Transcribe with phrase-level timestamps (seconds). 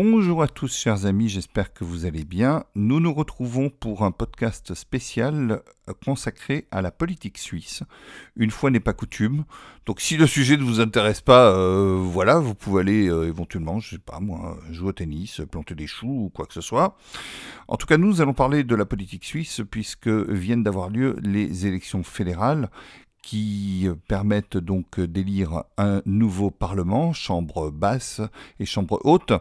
[0.00, 2.62] Bonjour à tous chers amis, j'espère que vous allez bien.
[2.76, 7.82] Nous nous retrouvons pour un podcast spécial euh, consacré à la politique suisse.
[8.36, 9.44] Une fois n'est pas coutume.
[9.86, 13.80] Donc si le sujet ne vous intéresse pas, euh, voilà, vous pouvez aller euh, éventuellement,
[13.80, 16.96] je sais pas moi, jouer au tennis, planter des choux ou quoi que ce soit.
[17.66, 21.66] En tout cas, nous allons parler de la politique suisse puisque viennent d'avoir lieu les
[21.66, 22.70] élections fédérales
[23.28, 28.22] qui permettent donc d'élire un nouveau Parlement, chambre basse
[28.58, 29.34] et chambre haute,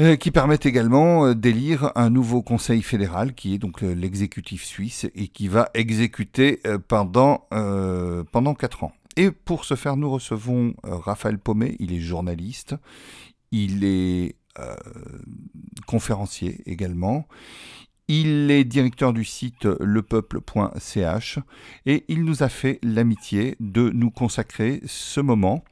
[0.00, 5.28] euh, qui permettent également d'élire un nouveau Conseil fédéral, qui est donc l'exécutif suisse, et
[5.28, 8.92] qui va exécuter euh, pendant, euh, pendant 4 ans.
[9.16, 12.76] Et pour ce faire, nous recevons Raphaël Paumet, il est journaliste,
[13.50, 14.36] il est
[15.86, 17.26] conférencier également.
[18.14, 21.38] Il est directeur du site lepeuple.ch
[21.86, 25.64] et il nous a fait l'amitié de nous consacrer ce moment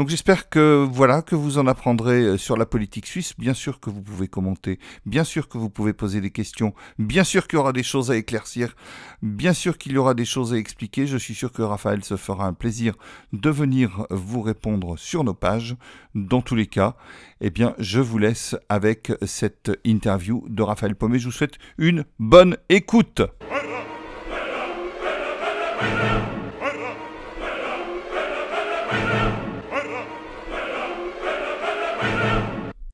[0.00, 3.34] donc j'espère que voilà que vous en apprendrez euh, sur la politique suisse.
[3.36, 7.22] Bien sûr que vous pouvez commenter, bien sûr que vous pouvez poser des questions, bien
[7.22, 8.74] sûr qu'il y aura des choses à éclaircir,
[9.20, 11.06] bien sûr qu'il y aura des choses à expliquer.
[11.06, 12.94] Je suis sûr que Raphaël se fera un plaisir
[13.34, 15.76] de venir vous répondre sur nos pages.
[16.14, 16.96] Dans tous les cas,
[17.42, 21.18] eh bien, je vous laisse avec cette interview de Raphaël Pommet.
[21.18, 23.20] Je vous souhaite une bonne écoute.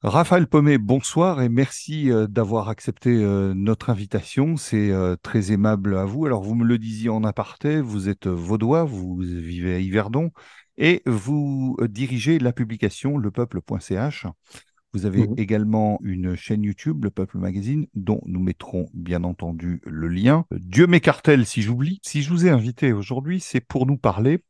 [0.07, 4.57] Raphaël Pommet, bonsoir et merci euh, d'avoir accepté euh, notre invitation.
[4.57, 6.27] C'est euh, très aimable à vous.
[6.27, 10.31] Alors, vous me le disiez en aparté, vous êtes vaudois, vous vivez à Yverdon
[10.79, 14.27] et vous dirigez la publication lepeuple.ch.
[14.93, 19.81] Vous avez mmh également une chaîne YouTube, Le Peuple Magazine, dont nous mettrons bien entendu
[19.85, 20.45] le lien.
[20.53, 21.99] Dieu m'écartèle si j'oublie.
[22.05, 24.41] Si je vous ai invité aujourd'hui, c'est pour nous parler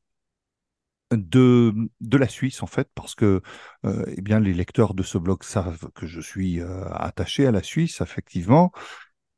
[1.13, 3.41] de, de la Suisse, en fait, parce que
[3.85, 7.53] euh, eh bien, les lecteurs de ce blog savent que je suis euh, attaché à
[7.53, 8.73] la Suisse, effectivement.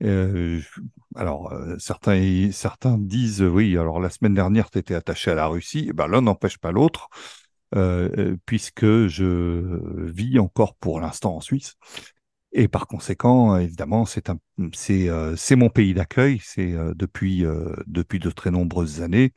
[0.03, 0.61] Euh,
[1.17, 5.87] alors, certains, certains disent, oui, alors la semaine dernière, tu étais attaché à la Russie.
[5.91, 7.09] Eh ben, l'un n'empêche pas l'autre,
[8.47, 11.75] puisque je vis encore pour l'instant en Suisse.
[12.53, 16.41] Et par conséquent, évidemment, c'est mon pays d'accueil.
[16.43, 17.45] C'est depuis,
[17.87, 19.33] depuis de très nombreuses années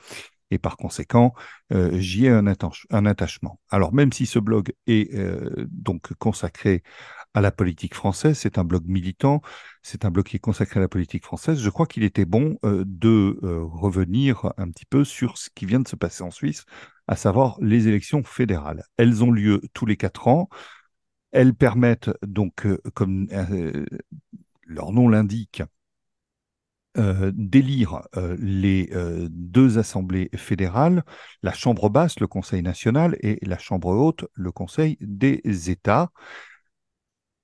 [0.52, 1.34] et par conséquent,
[1.74, 3.60] euh, j'y ai un, attachement.
[3.70, 6.84] Alors même si ce blog est euh, donc consacré
[7.34, 9.42] à la politique française, c'est un blog militant,
[9.82, 12.58] c'est un blog qui est consacré à la politique française, je crois qu'il était bon
[12.66, 16.66] euh, de revenir un petit peu sur ce qui vient de se passer en Suisse,
[17.08, 18.84] à savoir les élections fédérales.
[18.98, 20.50] Elles ont lieu tous les quatre ans.
[21.32, 23.28] Elles permettent donc, comme
[24.66, 25.64] leur nom l'indique,
[26.98, 31.06] euh, d'élire euh, les euh, deux assemblées fédérales,
[31.42, 36.12] la Chambre basse, le Conseil national, et la Chambre haute, le Conseil des États,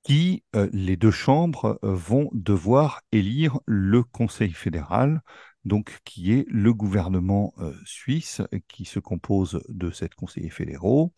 [0.03, 5.21] qui, les deux chambres, vont devoir élire le Conseil fédéral,
[5.65, 7.53] donc qui est le gouvernement
[7.83, 11.13] suisse, qui se compose de sept conseillers fédéraux,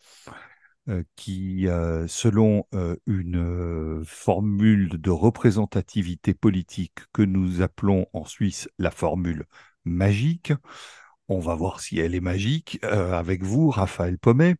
[1.16, 8.90] qui, euh, selon euh, une formule de représentativité politique que nous appelons en Suisse la
[8.90, 9.44] formule
[9.84, 10.52] magique,
[11.28, 14.56] on va voir si elle est magique avec vous, Raphaël Pommet.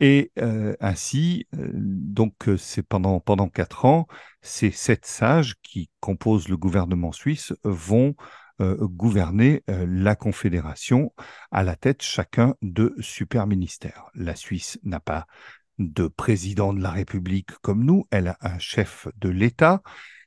[0.00, 0.32] Et
[0.80, 4.06] ainsi, donc c'est pendant, quatre ans,
[4.40, 8.24] ces sept sages qui composent le gouvernement suisse vont euh,
[8.60, 11.12] gouverner euh, la Confédération
[11.50, 14.06] à la tête chacun de super ministères.
[14.14, 15.26] La Suisse n'a pas
[15.78, 19.82] de président de la République comme nous, elle a un chef de l'État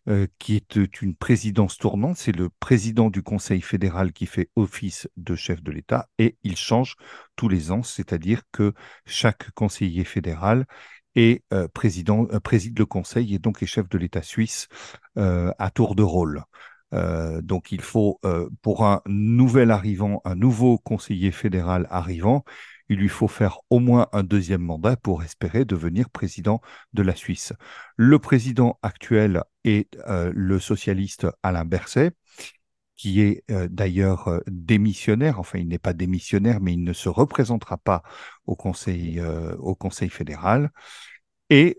[0.07, 5.07] euh, qui est une présidence tournante, c'est le président du Conseil fédéral qui fait office
[5.17, 6.95] de chef de l'État et il change
[7.35, 8.73] tous les ans, c'est-à-dire que
[9.05, 10.65] chaque conseiller fédéral
[11.15, 14.67] est président, préside le Conseil et donc est chef de l'État suisse
[15.15, 16.43] à tour de rôle.
[16.93, 22.43] Euh, donc il faut, euh, pour un nouvel arrivant, un nouveau conseiller fédéral arrivant,
[22.87, 26.61] il lui faut faire au moins un deuxième mandat pour espérer devenir président
[26.93, 27.53] de la Suisse.
[27.97, 32.11] Le président actuel est euh, le socialiste Alain Berset,
[32.95, 38.03] qui est d'ailleurs démissionnaire, enfin il n'est pas démissionnaire, mais il ne se représentera pas
[38.45, 39.19] au Conseil,
[40.09, 40.71] fédéral.
[41.49, 41.77] Et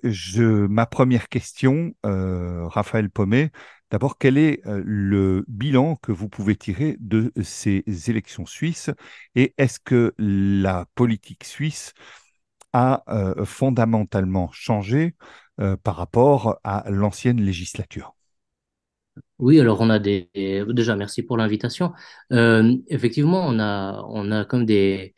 [0.69, 3.51] ma première question, Raphaël Pommet,
[3.91, 8.91] D'abord, quel est le bilan que vous pouvez tirer de ces élections suisses
[9.35, 11.95] et est-ce que la politique suisse
[12.73, 13.05] a
[13.45, 15.15] fondamentalement changé
[15.83, 18.15] par rapport à l'ancienne législature?
[19.39, 21.93] Oui, alors on a des déjà merci pour l'invitation.
[22.31, 25.15] effectivement, on a des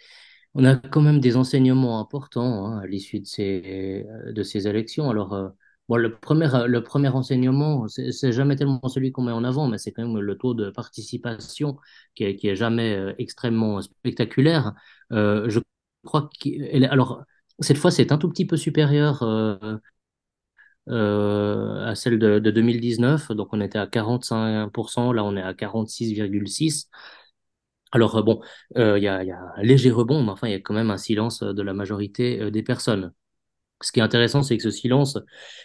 [0.91, 5.11] quand même des enseignements importants hein, à l'issue de ces, de ces élections.
[5.11, 5.53] Alors,
[5.89, 9.79] bon, le premier, le premier enseignement, c'est jamais tellement celui qu'on met en avant, mais
[9.79, 11.79] c'est quand même le taux de participation
[12.15, 14.75] qui est, qui est jamais euh, extrêmement spectaculaire.
[15.13, 15.61] Euh, je
[16.05, 17.25] crois que, alors,
[17.61, 19.57] cette fois, c'est un tout petit peu supérieur euh,
[20.89, 23.33] euh, à celle de, de 2019.
[23.33, 26.91] Donc, on était à 45%, là, on est à 46,6%.
[27.93, 28.41] Alors, euh, bon,
[28.79, 30.75] euh, il y a, y a un léger rebond, mais enfin, il y a quand
[30.75, 33.13] même un silence euh, de la majorité euh, des personnes.
[33.83, 35.19] Ce qui est intéressant, c'est que ce silence,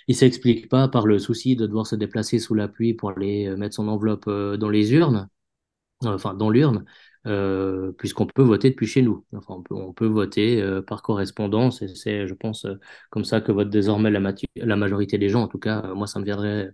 [0.08, 3.48] il s'explique pas par le souci de devoir se déplacer sous la pluie pour aller
[3.48, 5.30] euh, mettre son enveloppe euh, dans les urnes,
[6.06, 6.86] euh, enfin dans l'urne,
[7.28, 9.26] euh, puisqu'on peut voter depuis chez nous.
[9.36, 12.76] Enfin, on peut, on peut voter euh, par correspondance, et c'est, je pense, euh,
[13.12, 15.44] comme ça que vote désormais la, matu- la majorité des gens.
[15.44, 16.72] En tout cas, moi, ça me viendrait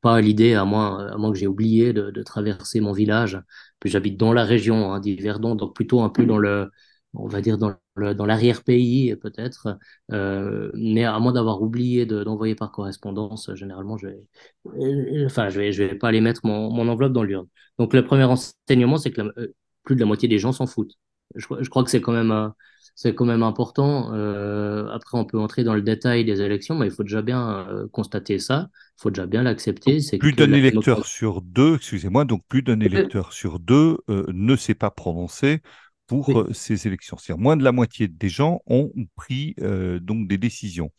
[0.00, 3.40] pas l'idée, à moins, à moins que j'ai oublié de, de traverser mon village.
[3.80, 6.70] Puis j'habite dans la région hein, d'Yverdon, donc plutôt un peu dans le,
[7.14, 9.78] on va dire dans le, dans l'arrière-pays peut-être.
[10.12, 14.20] Euh, mais à moins d'avoir oublié de- d'envoyer par correspondance, généralement je vais,
[14.66, 17.46] euh, enfin je vais, je vais pas aller mettre mon, mon enveloppe dans l'urne.
[17.78, 19.54] Donc le premier enseignement, c'est que la- euh,
[19.84, 20.94] plus de la moitié des gens s'en foutent.
[21.34, 22.48] Je, crois- je crois que c'est quand même, euh,
[22.94, 24.12] c'est quand même important.
[24.14, 27.66] Euh, après, on peut entrer dans le détail des élections, mais il faut déjà bien
[27.68, 28.68] euh, constater ça.
[28.98, 29.98] Il faut déjà bien l'accepter.
[30.18, 31.10] Plus d'un la électeur démocratie.
[31.10, 35.60] sur deux, excusez-moi, donc plus d'un électeur sur deux euh, ne s'est pas prononcé
[36.06, 37.16] pour Oui, euh, ces élections.
[37.18, 40.90] C'est-à-dire moins de la moitié des gens ont pris euh, donc des décisions.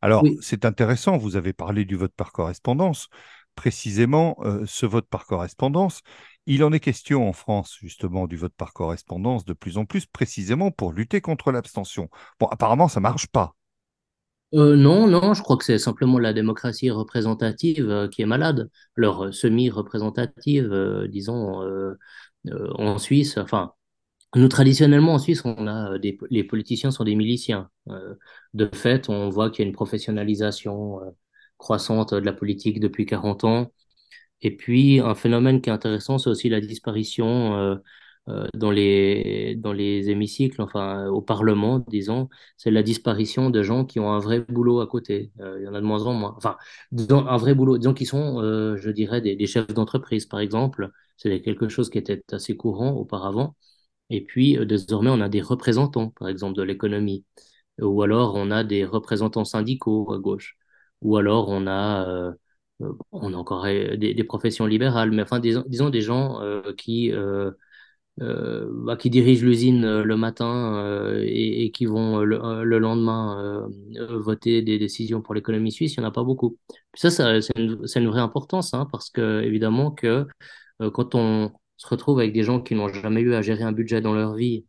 [0.00, 0.36] Alors, oui.
[0.40, 3.08] c'est intéressant, vous avez parlé du vote par correspondance.
[3.54, 6.00] Précisément, euh, ce vote par correspondance,
[6.46, 10.06] il en est question en France, justement, du vote par correspondance de plus en plus,
[10.06, 12.10] précisément pour lutter contre l'abstention.
[12.40, 13.54] Bon, apparemment, ça marche pas.
[14.54, 18.70] Euh, non, non, je crois que c'est simplement la démocratie représentative qui est malade.
[18.96, 21.62] Alors, semi-représentative, disons,
[22.50, 23.72] en Suisse, enfin,
[24.36, 27.70] nous, traditionnellement, en Suisse, on a euh, des, les politiciens sont des miliciens.
[27.88, 28.14] Euh,
[28.54, 31.10] de fait, on voit qu'il y a une professionnalisation euh,
[31.58, 33.72] croissante de la politique depuis 40 ans.
[34.42, 37.80] Et puis, un phénomène qui est intéressant, c'est aussi la disparition
[38.28, 43.84] euh, dans les, dans les hémicycles, enfin au Parlement, disons, c'est la disparition de gens
[43.84, 45.32] qui ont un vrai boulot à côté.
[45.40, 46.34] Il y en a de moins en moins.
[46.38, 46.56] Enfin,
[46.92, 48.40] un vrai boulot, disons qui sont,
[48.76, 50.90] je dirais, des, des chefs d'entreprise, par exemple.
[51.18, 53.56] C'est quelque chose qui était assez courant auparavant.
[54.10, 57.24] Et puis, euh, désormais, on a des représentants, par exemple, de l'économie.
[57.80, 60.56] Ou alors, on a des représentants syndicaux à gauche.
[61.02, 62.32] Ou alors, on a, euh,
[62.82, 65.10] euh, on a encore des, professions libérales.
[65.12, 66.40] Mais enfin, disons, des gens
[66.76, 67.12] qui,
[68.16, 73.68] bah, qui dirigent l'usine le matin et, qui vont le, le lendemain
[74.10, 76.58] voter des décisions pour l'économie suisse, il n'y en a pas beaucoup.
[76.94, 80.26] Ça, ça c'est une, vraie importance, hein, parce que évidemment que
[80.92, 84.00] quand on se retrouve avec des gens qui n'ont jamais eu à gérer un budget
[84.00, 84.66] dans leur vie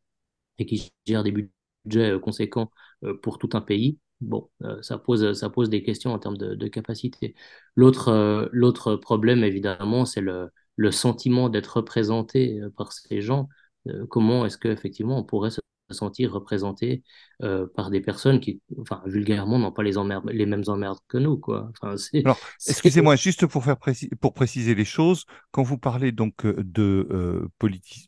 [0.59, 2.71] et qui gèrent des budgets euh, conséquents
[3.03, 6.37] euh, pour tout un pays, bon, euh, ça pose, ça pose des questions en termes
[6.37, 7.35] de, de capacité.
[7.75, 13.49] L'autre, l'autre problème, évidemment, c'est le, le sentiment d'être représenté par ces gens.
[14.09, 15.61] Comment est-ce qu'effectivement on pourrait se
[15.93, 17.03] sentir représenté
[17.43, 21.17] euh, par des personnes qui, enfin, vulgairement, n'ont pas les emmerdes, les mêmes emmerdes que
[21.17, 21.69] nous, quoi.
[21.81, 26.11] Enfin, c'est, Alors, excusez-moi, juste pour faire précis- pour préciser les choses, quand vous parlez
[26.11, 27.47] donc euh, de euh,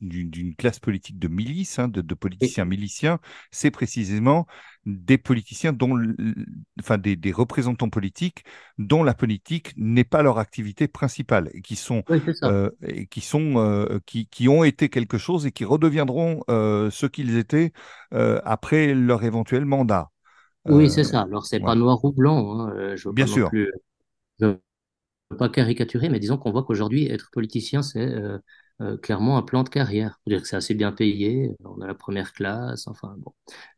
[0.01, 3.19] d'une classe politique de milice, hein, de, de politiciens miliciens,
[3.51, 4.47] c'est précisément
[4.87, 5.95] des politiciens dont,
[6.79, 8.45] enfin des, des représentants politiques
[8.79, 13.21] dont la politique n'est pas leur activité principale et qui sont Oui, euh, et qui
[13.21, 17.73] sont euh, qui, qui ont été quelque chose et qui redeviendront euh, ce qu'ils étaient
[18.13, 20.11] euh, après leur éventuel mandat.
[20.65, 21.21] Oui, c'est ça.
[21.21, 22.59] Alors, c'est pas voilà, noir ou blanc.
[22.59, 22.95] Hein.
[22.95, 23.49] Je veux bien pas non sûr.
[23.49, 23.71] plus,
[24.39, 28.13] je veux pas caricaturer, mais disons qu'on voit qu'aujourd'hui, être politicien, c'est
[28.81, 30.19] euh, euh, clairement un plan de carrière.
[30.43, 31.55] C'est assez bien payé.
[31.63, 32.87] On a la première classe.
[32.87, 33.33] Enfin, bon.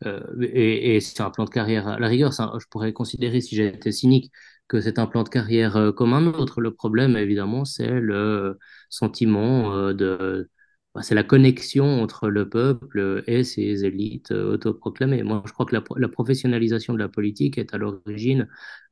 [0.05, 1.87] Euh, et et c'est un plan de carrière.
[1.87, 4.31] À la rigueur, ça, je pourrais considérer, si j'étais cynique,
[4.67, 6.61] que c'est un plan de carrière euh, comme un autre.
[6.61, 10.49] Le problème, évidemment, c'est le sentiment euh, de
[10.95, 15.23] bah, c'est la connexion entre le peuple et ses élites euh, autoproclamées.
[15.23, 18.47] Moi, je crois que la, professionnalisation de la politique est à l'origine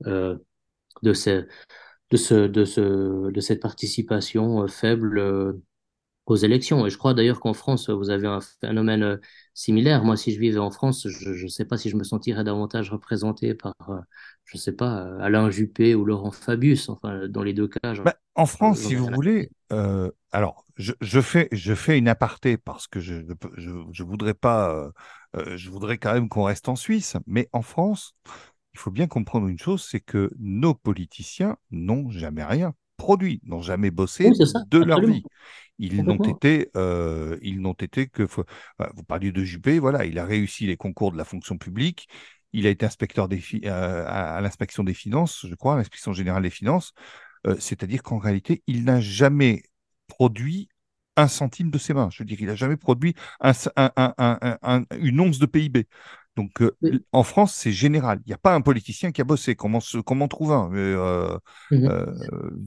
[0.05, 0.37] euh,
[1.03, 1.43] de, ces,
[2.11, 5.53] de, ce, de, ce, de cette participation euh, faible euh,
[6.27, 6.85] aux élections.
[6.85, 9.17] Et je crois d'ailleurs qu'en France, vous avez un phénomène euh,
[9.53, 10.03] similaire.
[10.03, 12.91] Moi, si je vivais en France, je ne sais pas si je me sentirais davantage
[12.91, 13.99] représenté par, euh,
[14.45, 16.89] je sais pas, euh, Alain Juppé ou Laurent Fabius.
[16.89, 21.19] Enfin, dans les deux cas, Bah, en France, si vous voulez, euh, alors je, je
[21.21, 24.91] fais, je fais une aparté parce que je ne peux- je, je voudrais pas,
[25.55, 28.15] je voudrais quand même qu'on reste en Suisse, mais en France,
[28.73, 32.75] il faut bien comprendre une chose, c'est que nos politiciens n'ont jamais rien.
[32.97, 35.23] Produit, n'ont jamais bossé Oui, c'est ça, de leur vie.
[35.79, 40.17] Ils n'ont été, euh, ils n'ont été que, voilà, vous parliez de Juppé, voilà, il
[40.19, 42.07] a réussi les concours de la fonction publique,
[42.53, 46.13] il a été inspecteur des fi- euh, à, l'inspection des finances, je crois, à l'inspection
[46.13, 46.93] générale des finances,
[47.47, 49.63] Euh, c'est-à-dire qu'en réalité, il n'a jamais
[50.07, 50.69] produit
[51.15, 52.09] un centime de ses mains.
[52.11, 55.45] Je veux dire, il n'a jamais produit un- un- un- un- un- une once de
[55.45, 55.87] PIB.
[56.37, 58.21] Donc, euh, Oui, en France, c'est général.
[58.25, 59.55] Il n'y a pas un politicien qui a bossé.
[59.55, 61.37] Comment, se- comment trouver un Mais, euh,
[61.71, 61.89] Mhm.
[61.89, 62.05] euh,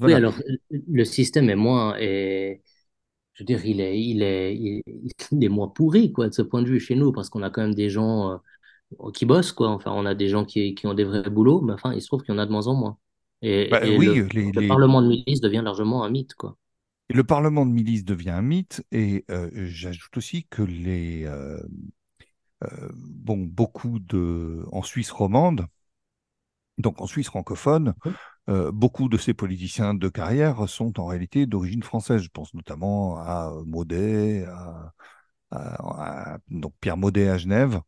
[0.04, 0.34] Oui, alors
[0.70, 2.62] le système est moins, est,
[3.34, 6.68] je veux dire, il est, il est, il moins pourri, quoi, de ce point de
[6.68, 8.40] vue chez nous, parce qu'on a quand même des gens
[9.14, 9.68] qui bossent, quoi.
[9.70, 12.06] Enfin, on a des gens qui, qui ont des vrais boulots, mais enfin, il se
[12.08, 12.98] trouve qu'il y en a de moins en moins.
[13.70, 16.34] Bah, Et, et oui, le, les, le les- Parlement de milice devient largement un mythe,
[16.34, 16.56] quoi.
[17.10, 18.82] le Parlement de milice devient un mythe.
[18.92, 19.24] Et
[19.54, 21.26] j'ajoute aussi que les,
[22.94, 25.66] bon, beaucoup de, en Suisse romande,
[26.78, 27.94] donc en Suisse francophone,
[28.50, 32.22] euh, beaucoup de ces politiciens de carrière sont en réalité d'origine française.
[32.22, 34.92] Je pense notamment à euh, Maudet, à,
[35.52, 37.80] à- à- donc Pierre Maudet à Genève,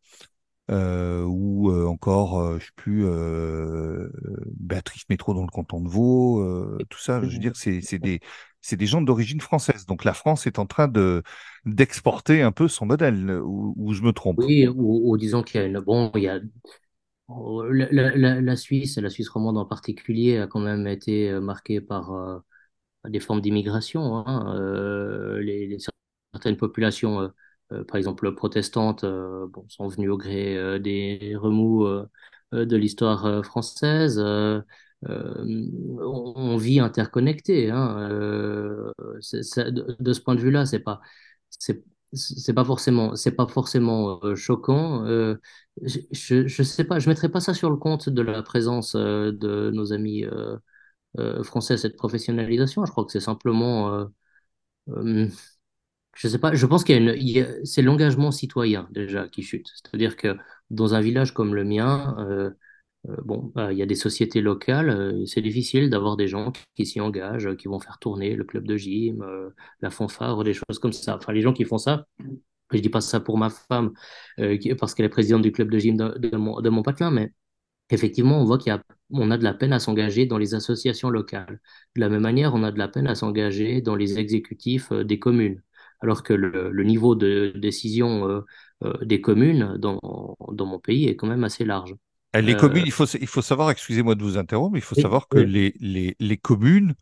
[0.71, 4.09] euh, ou euh, encore, euh, je sais plus, euh,
[4.57, 7.21] Béatrice Métro dans le canton de Vaud, euh, tout ça.
[7.23, 8.21] Je veux dire, c'est c'est des
[8.63, 9.85] c'est des gens d'origine française.
[9.85, 11.21] Donc la France est en train de
[11.65, 14.39] d'exporter un peu son modèle, ou, je me trompe?
[14.39, 16.39] Oui, ou, disons qu'il y a une, bon, il y a,
[17.29, 22.13] la, la, Suisse, la Suisse romande en particulier, a quand même été euh, marquée par,
[22.13, 22.39] euh,
[23.09, 24.17] des formes d'immigration.
[24.27, 24.55] hein.
[24.57, 25.77] Euh, les,
[26.33, 27.31] certaines populations,
[27.87, 31.85] par exemple protestantes, bon, sont venues au gré des remous
[32.51, 34.19] de l'histoire française.
[35.09, 35.67] Euh,
[36.01, 37.69] on, vit interconnecté.
[37.71, 37.97] Hein.
[38.11, 41.01] Euh, de, ce point de vue-là, c'est pas,
[41.49, 41.83] c'est,
[42.53, 45.05] pas forcément, c'est pas forcément euh, choquant.
[45.81, 49.71] Je, je, sais pas, je mettrais pas ça sur le compte de la présence de
[49.71, 50.25] nos amis.
[51.43, 52.85] français cette professionnalisation.
[52.85, 54.07] Je crois que c'est simplement,
[54.87, 59.67] je sais pas, je pense qu'il y a c'est l'engagement citoyen déjà qui chute.
[59.75, 60.37] C'est-à-dire que
[60.69, 62.15] dans un village comme le mien,
[63.25, 66.85] bon, bah, il y a des sociétés locales, euh, c'est difficile d'avoir des gens qui,
[66.85, 69.49] s'y engagent, euh, qui vont faire tourner le club de gym, euh,
[69.81, 71.17] la fanfare, des choses comme ça.
[71.17, 72.05] Enfin, les gens qui font ça,
[72.71, 73.93] je dis pas ça pour ma femme,
[74.39, 77.33] euh, parce qu'elle est présidente du club de gym de, mon, de patelin, mais
[77.89, 78.81] Effectivement, on voit qu'il y a,
[79.11, 81.59] on a de la peine à s'engager dans les associations locales.
[81.95, 85.03] De la même manière, on a de la peine à s'engager dans les exécutifs euh,
[85.03, 85.61] des communes.
[86.01, 88.41] Alors que le, niveau de décision euh,
[88.83, 89.99] euh, des communes dans
[90.65, 91.95] mon pays est quand même assez large.
[92.41, 94.95] Les Euh, communes, il faut, il faut savoir, excusez-moi de vous interrompre, mais il faut
[94.95, 96.95] oui, savoir que oui, les, les, les communes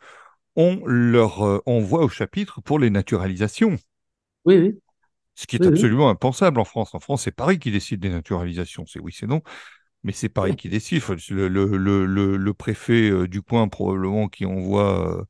[0.58, 3.78] ont leur, euh, on voit au chapitre pour les naturalisations,
[4.46, 4.82] oui, oui,
[5.36, 6.94] ce qui est oui, absolument impensable en France.
[6.94, 8.86] En France, c'est Paris qui décide des naturalisations.
[8.86, 9.42] C'est oui, c'est non.
[10.04, 11.02] Mais c'est Paris qui décide.
[11.30, 15.26] Le, le, le, le, préfet euh, du coin, probablement, qui envoie,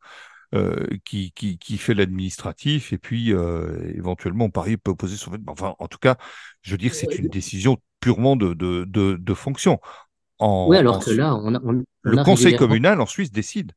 [0.56, 5.32] euh, qui, qui, qui fait l'administratif, et puis euh, éventuellement, Paris peut poser son.
[5.48, 6.18] Enfin, en tout cas,
[6.62, 9.80] je veux dire, c'est une décision purement de, de, de, de fonction.
[10.66, 13.32] Oui, alors en que là, on a, on, le on a Conseil communal en Suisse
[13.32, 13.74] décide.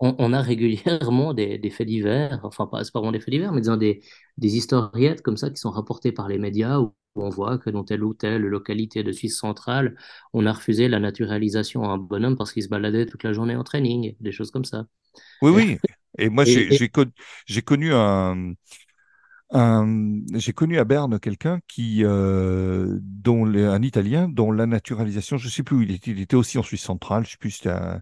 [0.00, 3.30] on, on a régulièrement des, des faits divers, enfin pas, c'est pas vraiment des faits
[3.30, 4.02] divers, mais disons des,
[4.38, 7.84] des historiettes comme ça qui sont rapportées par les médias où on voit que dans
[7.84, 9.96] telle ou telle localité de Suisse centrale,
[10.32, 13.56] on a refusé la naturalisation à un bonhomme parce qu'il se baladait toute la journée
[13.56, 14.86] en training, des choses comme ça.
[15.40, 15.78] Oui, oui.
[16.18, 18.54] Et moi, j'ai connu un,
[19.52, 25.48] un- j'ai connu à Berne quelqu'un qui, euh, dont un Italien, dont la naturalisation, je
[25.48, 27.70] sais plus où il était, il était aussi en Suisse centrale, je sais plus, c'était
[27.70, 28.00] un,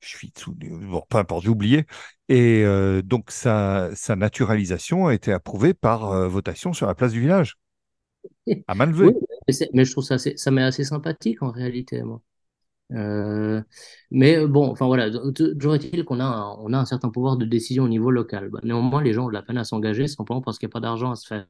[0.00, 1.86] je suis bon, peu importe, j'ai oublié.
[2.28, 7.12] Et euh, donc sa, sa naturalisation a été approuvée par euh, votation sur la place
[7.12, 7.56] du village,
[8.68, 9.12] à main oui,
[9.72, 12.20] mais, je trouve ça, ça m'est assez sympathique en réalité, moi.
[12.92, 13.62] Euh,
[14.10, 17.36] mais euh, bon, enfin voilà, toujours est-il qu'on a, un- on a un certain pouvoir
[17.36, 18.50] de décision au niveau local.
[18.50, 20.74] Bah, néanmoins, les gens ont de la peine à s'engager simplement parce qu'il n'y a
[20.74, 21.46] pas d'argent à se faire.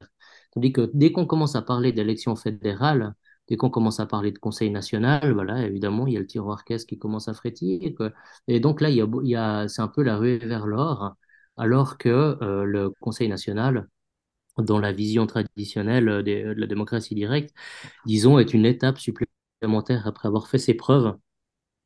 [0.52, 3.14] Tandis que dès qu'on commence à parler d'élections fédérales,
[3.48, 6.64] dès qu'on commence à parler de Conseil national, voilà, évidemment, il y a le tiroir
[6.64, 7.94] caisse qui commence à frétiller.
[8.48, 11.16] Et donc là, y a, y a, c'est un peu la ruée vers l'or,
[11.56, 12.08] alors que
[12.42, 13.88] euh, le Conseil national,
[14.58, 17.54] dans la vision traditionnelle de la démocratie directe,
[18.06, 21.16] disons, est une étape supplémentaire après avoir fait ses preuves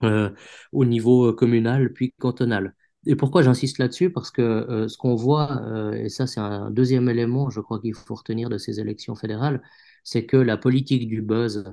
[0.04, 0.30] euh,
[0.72, 2.74] au niveau euh, communal puis cantonal.
[3.06, 4.10] Et pourquoi j'insiste là-dessus?
[4.10, 5.62] Parce que euh, ce qu'on voit,
[5.94, 9.62] et ça c'est un deuxième élément, je crois qu'il faut retenir de ces élections fédérales,
[10.04, 11.64] c'est que la politique du buzz,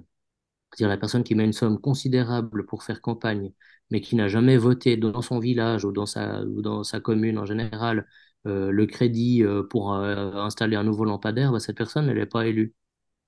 [0.74, 3.52] c'est-à-dire la personne qui met une somme considérable pour faire campagne,
[3.92, 7.38] mais qui n'a jamais voté dans son village ou dans sa, ou dans sa commune
[7.38, 8.08] en général,
[8.46, 12.76] le crédit pour installer un nouveau lampadaire, bah, cette personne, elle n'est pas élue.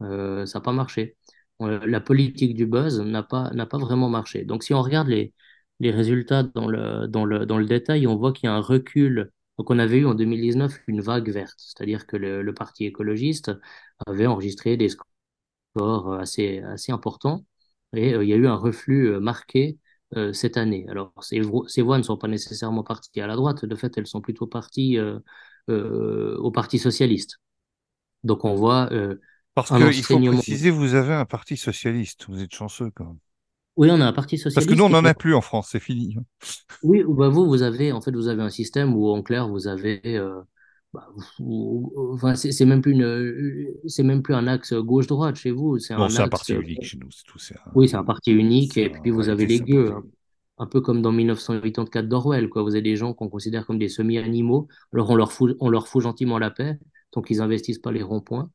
[0.01, 1.17] Ça n'a pas marché.
[1.61, 4.45] Euh, la politique du buzz n'a pas, n'a pas vraiment marché.
[4.45, 5.33] Donc, si on regarde les,
[5.79, 8.61] les résultats dans le, dans le, dans le détail, on voit qu'il y a un
[8.61, 9.31] recul.
[9.57, 13.51] Donc, on avait eu en 2019 une vague verte, c'est-à-dire que le, le Parti écologiste
[14.05, 14.89] avait enregistré des
[15.75, 17.45] scores assez, assez importants
[17.93, 19.79] et euh, il y a eu un reflux euh, marqué
[20.15, 20.85] euh, cette année.
[20.89, 23.97] Alors, ces, vo- ces voix ne sont pas nécessairement parties à la droite, de fait,
[23.97, 25.19] elles sont plutôt parties euh,
[25.69, 27.37] euh, au Parti socialiste.
[28.23, 29.15] Donc, on voit euh,
[29.57, 32.25] Parce qu'il faut préciser, vous avez un parti socialiste.
[32.29, 33.17] Vous êtes chanceux quand même.
[33.75, 35.69] Oui, on a un Parti Parce que nous, socialiste on n'en a plus en France,
[35.71, 36.15] c'est fini.
[36.17, 36.23] hein.
[36.83, 39.67] Oui, bah vous, vous avez, en fait, vous avez un système où, en clair, vous
[39.67, 40.41] avez, euh,
[40.93, 41.07] bah,
[41.39, 45.93] vous- enfin, c'est même plus une, c'est même plus un axe gauche-droite chez vous, c'est
[45.93, 47.39] un c'est un parti unique chez nous, c'est tout.
[47.65, 50.09] Un- oui, c'est un parti unique, et puis vous avez les gueux, parti
[50.59, 52.63] un, peu comme dans 1984 d'Orwell, quoi.
[52.63, 55.87] Vous avez des gens qu'on considère comme des semi-animaux, alors on leur fout, on leur
[55.87, 56.79] fout gentiment la paix,
[57.13, 58.49] donc ils investissent pas les ronds-points.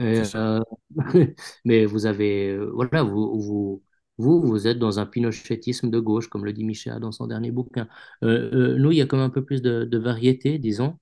[0.00, 0.60] Euh,
[1.64, 3.82] mais vous avez, euh, voilà, vous,
[4.18, 7.50] vous, vous, êtes dans un pinochettisme de gauche, comme le dit Michel dans son dernier
[7.50, 7.88] bouquin.
[8.24, 10.98] Euh, nous, il y a quand même un peu plus de, variété, disons.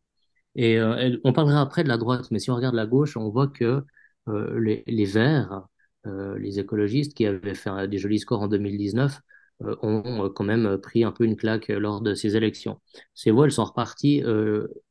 [0.54, 0.78] Et
[1.24, 3.84] on parlera après de la droite, mais si on regarde la gauche, on voit que
[4.26, 5.66] les, Verts,
[6.04, 9.20] les écologistes qui avaient fait des jolis scores en 2019,
[9.62, 12.80] euh, ont quand même pris un peu une claque lors de ces élections.
[13.14, 14.22] Ces voix, elles sont reparties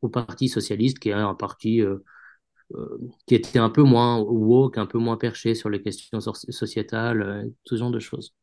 [0.02, 1.82] au Parti socialiste, qui est un parti
[3.28, 7.22] qui était un peu moins woke, un peu moins perché sur les questions so- sociétales,
[7.22, 8.34] euh, tout ce genre de choses.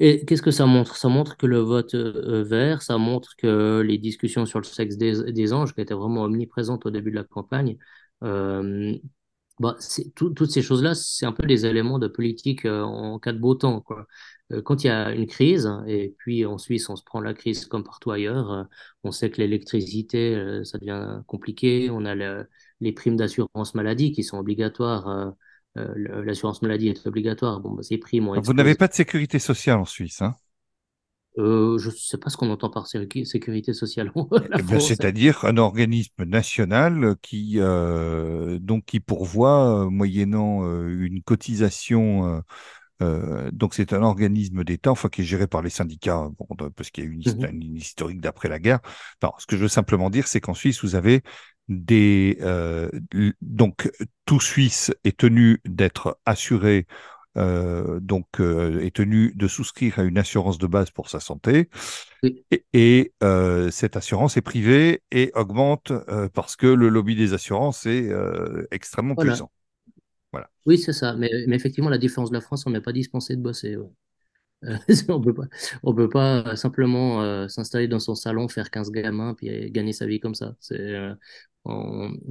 [0.00, 0.96] Et qu'est-ce que ça montre?
[0.96, 4.96] Ça montre que le vote euh, vert, ça montre que les discussions sur le sexe
[4.96, 7.78] des, des anges, qui étaient vraiment omniprésentes au début de la campagne,
[8.24, 8.96] euh,
[9.60, 9.76] bah,
[10.16, 13.84] toutes ces choses-là, c'est un peu des éléments de politique en cas de beau temps,
[14.64, 17.66] quand il y a une crise, et puis en Suisse, on se prend la crise
[17.66, 18.66] comme partout ailleurs,
[19.04, 22.48] on sait que l'électricité, ça devient compliqué, on a le-
[22.80, 25.30] les primes d'assurance maladie qui sont obligatoires, euh,
[25.78, 29.38] euh, l'assurance maladie est obligatoire, bon, bah, ces primes ont Vous n'avez pas de sécurité
[29.38, 30.34] sociale en Suisse, hein?
[31.38, 34.10] Euh, je ne sais pas ce qu'on entend par sécu- sécurité sociale
[34.56, 42.42] Eh ben, c'est-à-dire un organisme national qui, euh, donc, qui pourvoit, euh, moyennant une cotisation
[43.52, 47.04] donc c'est un organisme d'État, enfin qui est géré par les syndicats, bon, parce qu'il
[47.04, 47.48] y a une, hist- Mhm.
[47.50, 48.80] une historique d'après la guerre.
[49.22, 51.22] Non, ce que je veux simplement dire, c'est qu'en Suisse, vous avez
[51.68, 52.90] des euh,
[53.40, 53.90] donc
[54.24, 56.86] tout Suisse est tenu d'être assuré.
[57.36, 61.68] euh, donc euh, est tenu de souscrire à une assurance de base pour sa santé
[62.24, 63.12] Oui, et, et,
[63.70, 65.92] cette assurance est privée et augmente
[66.34, 68.10] parce que le lobby des assurances est
[68.70, 69.32] extrêmement voilà.
[69.32, 69.52] puissant.
[70.32, 70.50] Voilà.
[70.66, 71.14] Oui, c'est ça.
[71.14, 73.76] Mais, mais effectivement, la différence de la France, on n'est pas dispensé de bosser.
[73.76, 73.88] ouais.
[74.64, 74.76] Euh,
[75.08, 75.44] on peut pas,
[75.82, 79.92] on peut pas simplement euh, s'installer dans son salon, faire 15 gamins, puis euh, gagner
[79.92, 80.54] sa vie comme ça.
[80.60, 81.14] C'est, euh,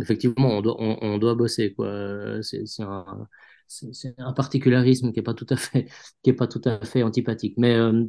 [0.01, 1.87] effectivement, on doit, on, doit bosser, quoi.
[1.87, 3.27] Euh, C'est c'est un,
[3.67, 5.87] c'est un particularisme qui est pas tout à fait,
[6.23, 7.55] qui est pas tout à fait antipathique.
[7.57, 8.05] Mais euh,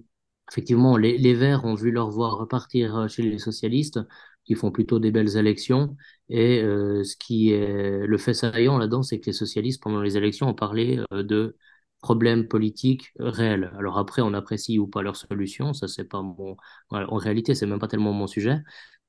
[0.50, 4.00] effectivement, les, les Verts ont vu leur voix repartir euh, chez les socialistes,
[4.44, 5.96] qui font plutôt des belles élections.
[6.30, 10.16] Et euh, ce qui est le fait saillant là-dedans, c'est que les socialistes, pendant les
[10.16, 11.56] élections, ont parlé euh, de
[12.00, 13.72] problèmes politiques réels.
[13.78, 16.56] Alors après, on apprécie ou pas leurs solutions, ça c'est pas mon.
[16.90, 18.60] en réalité, c'est même pas tellement mon sujet.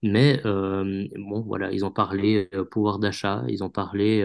[0.01, 4.21] Mais euh, bon, voilà, ils ont parlé euh, pouvoir d'achat, ils ont parlé,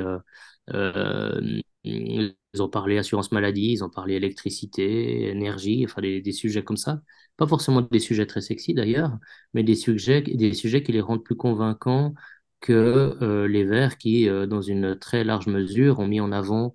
[0.72, 1.50] euh,
[1.82, 7.00] ils ont parlé assurance maladie, ils ont parlé électricité, énergie, enfin des, sujets comme ça.
[7.36, 9.18] Pas forcément des sujets très sexy d'ailleurs,
[9.52, 12.14] mais des sujets, des sujets qui les rendent plus convaincants
[12.60, 16.74] que les Verts qui, dans une très large mesure, ont mis en avant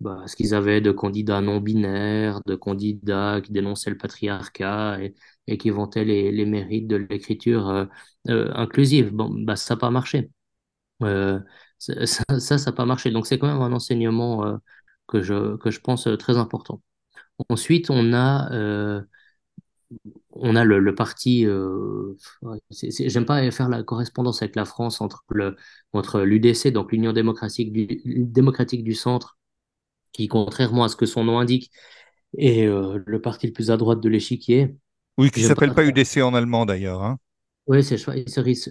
[0.00, 4.98] bah, ce qu'ils avaient de candidats non binaires, de candidats qui dénonçaient le patriarcat
[5.46, 7.84] et, qui vantaient les, les mérites de l'écriture euh,
[8.28, 9.12] euh, inclusive.
[9.12, 10.30] Bon, bah, ça n'a pas marché.
[11.02, 11.40] Euh,
[11.78, 13.10] ça, ça, n'a pas marché.
[13.10, 14.56] Donc, c'est quand même un enseignement euh,
[15.08, 16.82] que je, que je pense très important.
[17.48, 18.50] Ensuite, on a,
[20.32, 21.46] on a le, parti.
[22.70, 25.56] J'aime pas faire la correspondance avec la France entre le,
[25.92, 29.38] entre l'UDC, donc l'Union démocratique du, démocratique du centre,
[30.12, 31.70] qui, contrairement à ce que son nom indique,
[32.38, 34.76] est euh, le parti le plus à droite de l'échiquier.
[35.18, 35.84] Oui, qui J'aime s'appelle pas.
[35.84, 37.18] UDC en allemand d'ailleurs, hein.
[37.66, 38.70] Oui, c'est Schweizerische,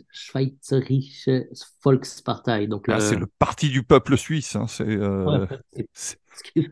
[1.84, 2.67] Volkspartei.
[2.67, 4.56] Donc, Ah, c'est le, le parti du peuple suisse.
[4.56, 5.45] hein, C'est euh,
[5.93, 6.67] ce qui,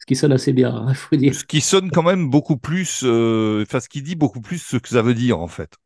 [0.00, 1.34] ce qui sonne assez bien, il faut dire.
[1.34, 4.76] ce qui sonne quand même beaucoup plus, euh, enfin, ce qui dit beaucoup plus ce
[4.76, 5.76] que ça veut dire en fait.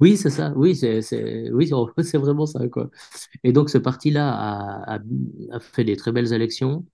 [0.00, 0.52] Oui, c'est ça.
[0.56, 1.70] Oui, c'est oui,
[2.02, 2.90] c'est vraiment ça, quoi.
[3.44, 6.84] Et donc, ce parti-là a fait des très belles élections.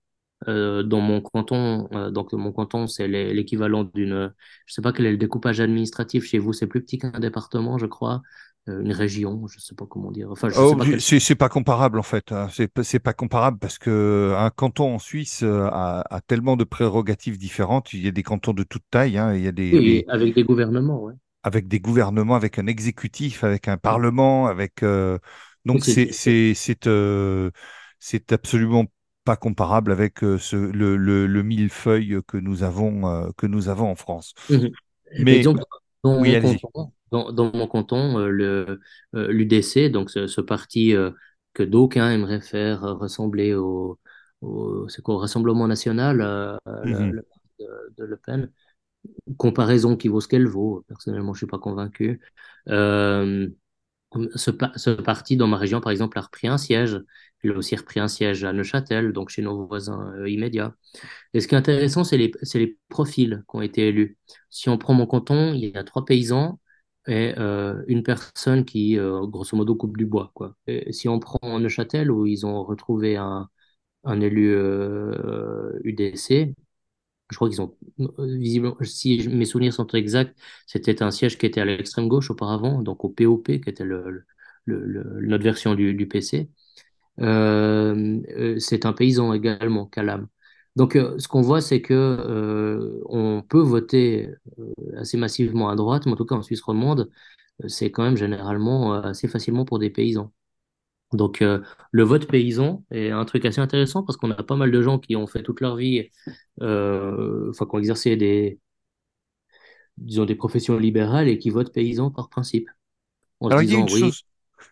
[0.47, 4.33] Euh, dans mon canton, euh, donc mon canton, c'est l'é- l'équivalent d'une,
[4.65, 7.77] je sais pas quel est le découpage administratif chez vous, c'est plus petit qu'un département,
[7.77, 8.21] je crois.
[8.67, 10.29] une région, je ne sais pas comment dire.
[10.31, 12.31] Enfin, Oh, c'est pas comparable en fait.
[12.33, 12.49] hein.
[12.83, 17.37] C'est pas comparable parce que un canton en Suisse euh, a, a tellement de prérogatives
[17.37, 17.93] différentes.
[17.93, 19.17] Il y a des cantons de toute taille.
[19.17, 19.33] hein.
[19.33, 21.13] Il y a des, Oui, des avec des gouvernements, ouais.
[21.43, 25.17] avec des gouvernements, avec un exécutif, avec un parlement, avec euh,
[25.65, 27.51] donc c'est, c'est euh,
[27.99, 28.85] c'est absolument
[29.23, 33.69] pas comparable avec euh, ce, le, le, le millefeuille que nous avons euh, que nous
[33.69, 34.33] avons en France.
[34.49, 34.71] Mhm.
[35.19, 35.53] Mais Mais disons
[36.03, 38.79] dans oui, mon canton, dans, dans mon canton, le
[39.13, 41.11] l'UDC, donc ce, ce parti euh,
[41.53, 43.99] que d'aucuns aimeraient faire ressembler au,
[45.05, 47.23] Rassemblement national, euh, le,
[47.59, 48.51] de, de Le Pen,
[49.37, 50.83] comparaison qui vaut ce qu'elle vaut.
[50.87, 52.19] Personnellement, je suis pas convaincu.
[52.69, 53.47] Euh,
[54.35, 56.99] ce, ce parti dans ma région, par exemple, a repris un siège.
[57.43, 60.75] Il a aussi repris un siège à Neuchâtel, donc chez nos voisins euh, immédiats.
[61.33, 64.17] Et ce qui est intéressant, c'est les, les profils qui ont été élus.
[64.49, 66.59] Si on prend mon canton, il y a trois paysans
[67.07, 70.55] et euh, une personne qui, euh, grosso modo, coupe du bois, quoi.
[70.67, 73.49] Et si on prend Neuchâtel, où ils ont retrouvé un,
[74.03, 76.55] un élu euh, UDC,
[77.31, 81.45] je crois qu'ils ont, euh, visiblement, si mes souvenirs sont exacts, c'était un siège qui
[81.45, 84.25] était à l'extrême gauche auparavant, donc au POP, qui était le,
[84.67, 86.49] notre version du, PC.
[87.21, 90.27] Euh, euh, c'est un paysan également, Calam.
[90.75, 94.29] Donc, ce qu'on voit, c'est que on peut voter
[94.97, 97.09] assez massivement à droite, mais en tout cas en Suisse romande,
[97.67, 100.31] c'est quand même généralement assez facilement pour des paysans.
[101.13, 104.71] Donc, euh, le vote paysan est un truc assez intéressant parce qu'on a pas mal
[104.71, 106.09] de gens qui ont fait toute leur vie,
[106.61, 108.59] euh, enfin, qui ont exercé des,
[109.97, 112.69] disons, des professions libérales et qui votent paysan par principe,
[113.41, 114.23] en Alors il y a une oui, chose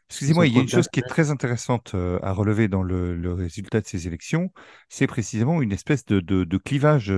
[0.09, 3.15] Excusez-moi, il y a une chose qui est très intéressante euh, à relever dans le,
[3.15, 4.51] le résultat de ces élections,
[4.89, 7.13] c'est précisément une espèce de, de- de clivage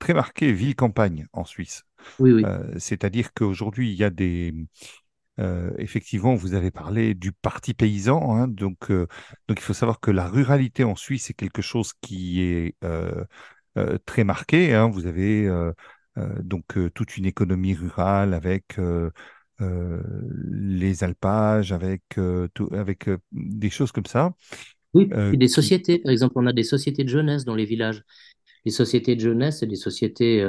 [0.00, 1.84] très marqué ville-campagne en Suisse.
[2.18, 2.46] Oui, oui.
[2.46, 4.54] Euh, c'est-à-dire qu'aujourd'hui, il y a des...
[5.40, 9.06] euh, effectivement, vous avez parlé du parti paysan, hein, donc, euh,
[9.48, 13.24] donc il faut savoir que la ruralité en Suisse est quelque chose qui est euh,
[14.06, 14.74] très marqué.
[14.74, 14.88] hein.
[14.88, 15.48] Vous avez
[16.42, 18.78] donc toute une économie rurale avec
[19.60, 22.02] les alpages, avec,
[22.54, 24.32] tout- avec des choses comme ça,
[24.94, 28.02] Oui, des sociétés, par exemple, on a des sociétés de jeunesse dans les villages.
[28.64, 30.42] Les sociétés de jeunesse, c'est des sociétés,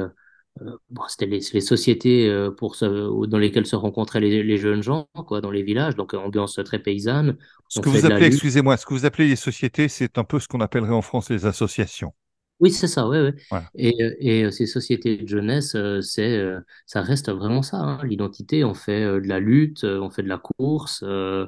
[0.90, 5.08] bon, c'était les, sociétés euh, pour se- dans lesquelles se rencontraient les, les jeunes gens,
[5.26, 5.96] quoi, dans les villages.
[5.96, 7.36] Donc, ambiance très paysanne.
[7.68, 10.48] ce que vous appelez, excusez-moi, ce que vous appelez les sociétés, c'est un peu ce
[10.48, 12.12] qu'on appellerait en France les associations.
[12.60, 13.34] Oui, c'est ça, ouais, ouais.
[13.50, 13.68] Voilà.
[13.74, 17.78] Et, euh, et euh, ces sociétés de jeunesse, euh, c'est, euh, ça reste vraiment ça,
[17.78, 17.98] hein.
[18.04, 21.46] L'identité, on fait euh, de la lutte, euh, on fait de la course, euh,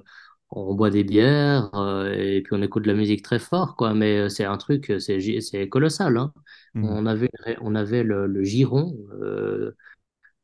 [0.50, 3.94] on boit des bières, euh, et puis on écoute de la musique très fort, quoi.
[3.94, 6.32] Mais euh, c'est un truc, euh, c'est colossal, hein.
[6.76, 9.76] On avait, on avait le, giron euh,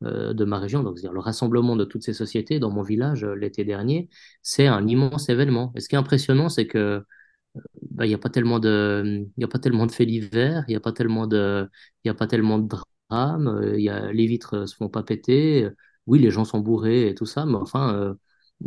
[0.03, 3.23] euh, de ma région, donc c'est-à-dire le rassemblement de toutes ces sociétés dans mon village
[3.23, 4.09] euh, l'été dernier.
[4.41, 5.73] C'est un immense événement.
[5.75, 7.03] Et ce qui est impressionnant, c'est que
[7.91, 10.71] bah, il n'y a pas tellement de, il a pas tellement de faits divers, il
[10.71, 11.69] n'y a pas tellement de,
[12.03, 12.67] il a pas tellement de
[13.09, 15.69] drames, y a, les vitres se font pas péter,
[16.07, 18.15] oui, les gens sont bourrés et tout ça, mais enfin,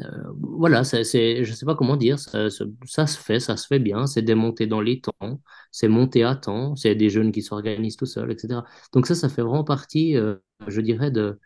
[0.03, 4.07] euh, voilà, je sais pas comment dire, ça, ça, se fait, ça se fait bien,
[4.07, 8.07] c'est démonté dans les temps, c'est monté à temps, c'est des jeunes qui s'organisent tout
[8.07, 8.65] seuls, etc.
[8.93, 11.39] Donc ça, ça fait vraiment partie, euh, je dirais, de,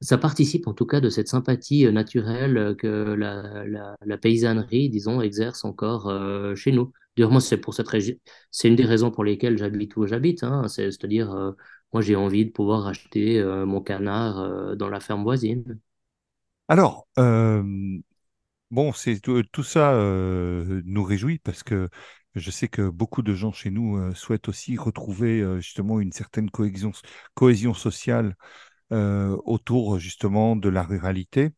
[0.00, 5.64] ça participe en tout cas de cette sympathie euh, naturelle que la, paysannerie, disons, exerce
[5.64, 6.12] encore
[6.56, 6.92] chez nous.
[7.16, 8.14] D'ailleurs, c'est pour cette région,
[8.50, 10.42] c'est une des raisons pour lesquelles j'habite où j'habite.
[10.44, 11.54] Hein, c'est, c'est-à-dire,
[11.92, 15.78] moi, j'ai envie de pouvoir acheter mon canard dans la ferme voisine.
[16.68, 17.62] Alors, euh,
[18.70, 21.88] bon, c'est tout, tout ça euh, nous réjouit parce que
[22.34, 26.12] je sais que beaucoup de gens chez nous euh, souhaitent aussi retrouver euh, justement une
[26.12, 26.92] certaine cohésion,
[27.34, 28.36] cohésion sociale
[28.92, 31.50] euh, autour justement de la ruralité.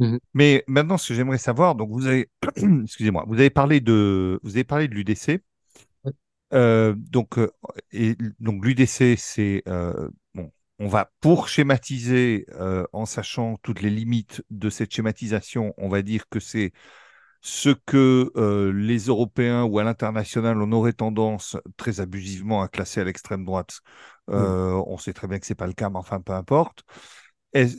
[0.00, 0.18] Mhm.
[0.34, 2.30] Mais maintenant, ce que j'aimerais savoir, donc vous avez,
[2.84, 5.42] excusez-moi, vous avez parlé de, vous avez parlé de l'UDC.
[6.54, 7.50] Euh, donc, euh,
[7.92, 13.90] et, donc l'UDC, c'est euh, bon, on va pour schématiser euh, en sachant toutes les
[13.90, 16.72] limites de cette schématisation, on va dire que c'est
[17.40, 23.00] ce que euh, les Européens ou à l'international on aurait tendance très abusivement à classer
[23.00, 23.80] à l'extrême droite.
[24.30, 26.84] Euh, on sait très bien que c'est pas le cas, mais enfin peu importe.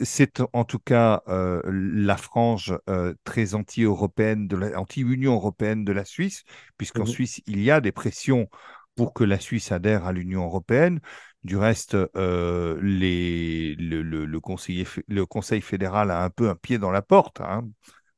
[0.04, 2.76] C'est en tout cas euh, la frange
[3.24, 6.42] très anti-européenne, anti-Union européenne de la Suisse,
[6.76, 7.12] puisqu'en Mhm.
[7.12, 8.48] Suisse, il y a des pressions
[8.94, 11.00] pour que la Suisse adhère à l'Union européenne.
[11.44, 16.48] Du reste, euh, les, le, le, le conseiller fé- le Conseil fédéral a un peu
[16.50, 17.66] un pied dans la porte, hein,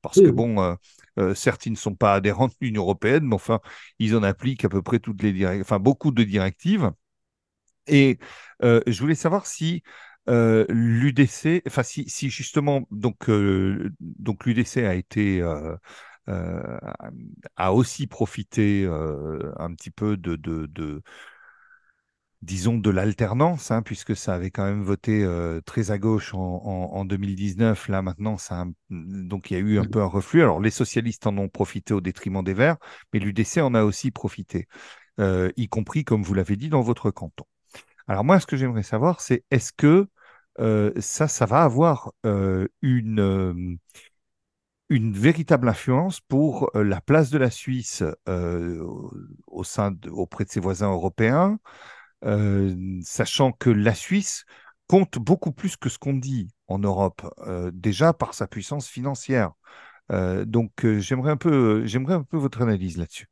[0.02, 0.74] parce Oui, que bon, euh,
[1.18, 3.61] euh, certes, ils ne sont pas adhérents de l'Union européenne, mais enfin,
[4.00, 6.90] ils en appliquent à peu près toutes les directives, enfin beaucoup de directives.
[7.87, 8.18] Et
[8.62, 9.82] euh, je voulais savoir si
[10.28, 15.76] euh, l'UDC, enfin si, si justement donc euh, donc l'UDC a été euh,
[16.28, 16.78] euh,
[17.56, 21.02] a aussi profité euh, un petit peu de, de, de
[22.42, 26.40] disons de l'alternance, hein, puisque ça avait quand même voté euh, très à gauche en,
[26.40, 27.88] en, en 2019.
[27.88, 30.42] Là maintenant, ça a donc il y a eu un peu un reflux.
[30.42, 32.78] Alors les socialistes en ont profité au détriment des Verts,
[33.12, 34.66] mais l'UDC en a aussi profité,
[35.20, 37.44] euh, y compris comme vous l'avez dit dans votre canton.
[38.08, 40.08] Alors moi, ce que j'aimerais savoir, c'est est-ce que
[40.61, 42.12] euh, ça, ça va avoir
[42.82, 43.78] une,
[44.92, 48.85] une véritable influence pour euh, la place de la Suisse euh,
[49.46, 51.59] auprès de ses voisins européens,
[52.24, 54.44] euh, sachant que la Suisse
[54.87, 57.22] compte beaucoup plus que ce qu'on dit en Europe,
[57.72, 59.52] déjà par sa puissance financière.
[60.11, 63.32] Donc j'aimerais un j'aimerais un peu votre analyse là-dessus.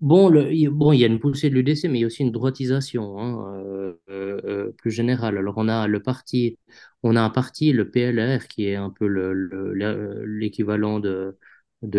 [0.00, 2.32] Bon, bon, il y a une poussée de l'UDC, mais il y a aussi une
[2.32, 5.36] droitisation hein, euh, euh, euh, plus générale.
[5.36, 6.58] Alors, on a le parti,
[7.02, 11.36] on a un parti, le PLR, qui est un peu le, le- le- l'équivalent de,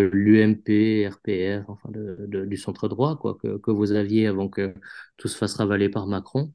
[0.01, 4.73] l'UMP, RPR, enfin du centre droit, quoi, que, vous aviez avant que
[5.17, 6.51] tout se fasse ravaler par Macron.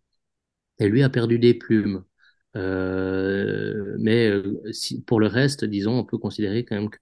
[0.79, 2.05] Et lui a perdu des plumes.
[3.99, 4.31] Mais
[5.07, 6.99] pour le reste, disons, on peut considérer quand même que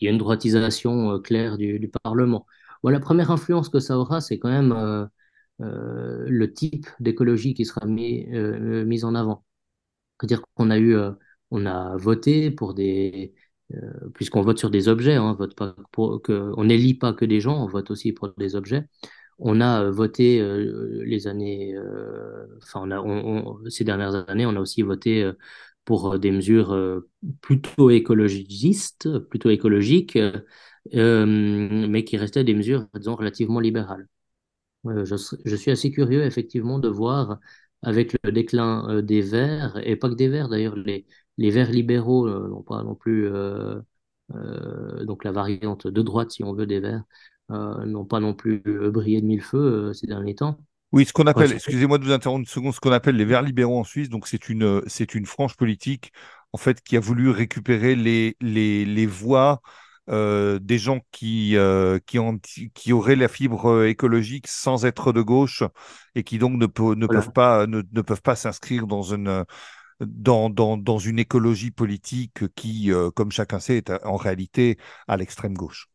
[0.00, 2.46] y a une droitisation claire du Parlement.
[2.82, 5.06] Bon, la première influence que ça aura, c'est quand même euh,
[5.62, 9.44] euh, le type d'écologie qui sera mis, euh, mis en avant.
[10.20, 10.96] C'est-à-dire qu'on a eu,
[11.50, 13.34] on a voté pour des,
[14.14, 15.36] puisqu'on vote sur des objets, hein,
[15.98, 18.88] on n'élit pas que des gens, on vote aussi pour des objets.
[19.38, 20.40] On a voté
[21.04, 21.76] les années,
[22.62, 25.30] enfin, on a, ces dernières années, on a aussi voté
[25.84, 27.02] pour des mesures
[27.42, 30.18] plutôt écologistes, plutôt écologiques,
[30.94, 34.08] mais qui restaient des mesures, disons, relativement libérales.
[34.86, 37.38] Euh, je, suis assez curieux, effectivement, de voir
[37.82, 41.06] avec le déclin euh, des Verts, et pas que des Verts d'ailleurs, les,
[41.38, 43.80] les Verts libéraux euh, n'ont pas non plus, euh,
[44.34, 47.04] euh, donc la variante de droite, si on veut, des Verts,
[47.50, 50.58] euh, n'ont pas non plus euh, brillé de mille feux euh, ces derniers temps.
[50.92, 53.42] Oui, ce qu'on appelle, excusez-moi de vous interrompre une seconde, ce qu'on appelle les Verts
[53.42, 56.12] libéraux en Suisse, donc c'est une, euh, c'est une frange politique
[56.52, 59.60] en fait qui a voulu récupérer les, les, les voix
[60.08, 62.38] euh, des gens qui, euh, qui, ont,
[62.74, 65.62] qui auraient la fibre euh, écologique sans être de gauche
[66.14, 69.44] et qui donc ne, peut- ne peuvent pas, ne, ne peuvent pas s'inscrire dans une,
[70.00, 75.16] dans, dans, dans une écologie politique qui, euh, comme chacun sait, est en réalité à
[75.18, 75.88] l'extrême gauche.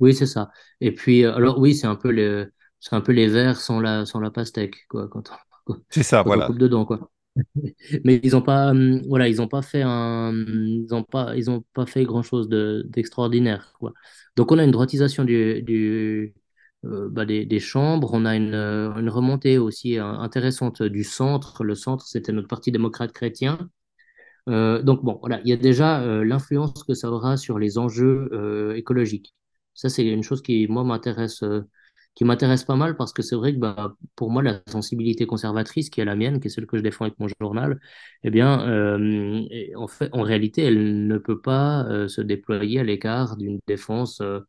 [0.00, 0.50] Oui, c'est ça.
[0.80, 2.46] Et puis, alors oui, c'est un peu les,
[2.80, 5.30] c'est un peu les Verts sans la, sans la pastèque, quoi, quand
[5.66, 6.42] on, C'est ça, quand on voilà.
[6.42, 7.10] coupe dedans, quoi.
[8.04, 11.50] Mais ils ont pas, hum, voilà, ils ont pas fait un, ils ont pas, ils
[11.50, 13.92] ont pas fait grand-chose de, d'extraordinaire, quoi.
[14.36, 16.34] Donc on a une droitisation du,
[16.84, 21.64] euh, bah, des, chambres, on a une, euh, remontée aussi euh, intéressante du centre.
[21.64, 23.70] Le centre, c'était notre parti démocrate chrétien.
[24.48, 27.78] Euh, donc bon, voilà, il y a déjà euh, l'influence que ça aura sur les
[27.78, 29.34] enjeux euh, écologiques.
[29.74, 31.62] Ça, c'est une chose qui, moi, m'intéresse, euh,
[32.14, 35.90] qui m'intéresse pas mal parce que c'est vrai que bah, pour moi, la sensibilité conservatrice,
[35.90, 37.80] qui est la mienne, qui est celle que je défends avec mon journal,
[38.24, 39.42] eh bien, euh,
[39.76, 44.20] en fait, en réalité, elle ne peut pas euh, se déployer à l'écart d'une défense
[44.20, 44.40] euh,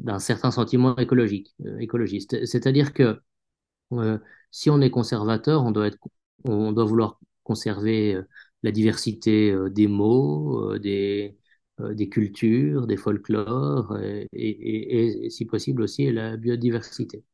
[0.00, 2.44] d'un certain sentiment écologique, écologiste.
[2.46, 3.20] C'est-à-dire que
[4.50, 5.98] si on est conservateur, on doit être,
[6.44, 8.20] on doit vouloir conserver
[8.62, 11.36] la diversité des mots, des,
[11.94, 17.24] des cultures, des folklores, euh, et, si possible aussi la biodiversité.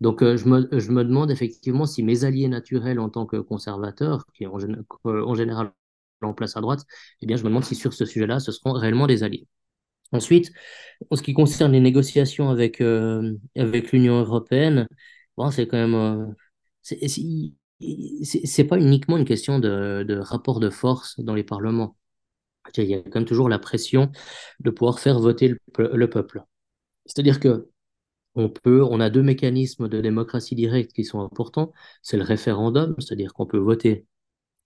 [0.00, 3.36] Donc, euh, je me, je me demande effectivement si mes alliés naturels en tant que
[3.38, 4.58] conservateurs, qui en,
[5.04, 5.72] en général
[6.22, 6.84] en place à droite,
[7.20, 9.46] eh bien, je me demande si sur ce sujet-là, ce seront réellement des alliés.
[10.12, 10.52] Ensuite,
[11.10, 14.88] en ce qui concerne les négociations avec, euh, avec l'Union européenne,
[15.36, 15.94] bon, c'est quand même.
[15.94, 16.26] euh,
[16.82, 21.96] c'est pas uniquement une question de, de rapport de force dans les parlements.
[22.76, 24.10] Il y a quand même toujours la pression
[24.60, 26.42] de pouvoir faire voter le, pe- le peuple.
[27.06, 27.68] C'est-à-dire que
[28.34, 31.72] on peut, on a deux mécanismes de démocratie directe qui sont importants.
[32.02, 34.06] C'est le référendum, c'est-à-dire qu'on peut voter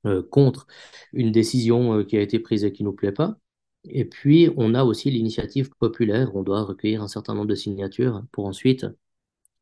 [0.06, 0.66] euh, contre
[1.12, 3.36] une décision euh, qui a été prise et qui nous plaît pas.
[3.84, 6.34] Et puis, on a aussi l'initiative populaire.
[6.36, 8.86] On doit recueillir un certain nombre de signatures pour ensuite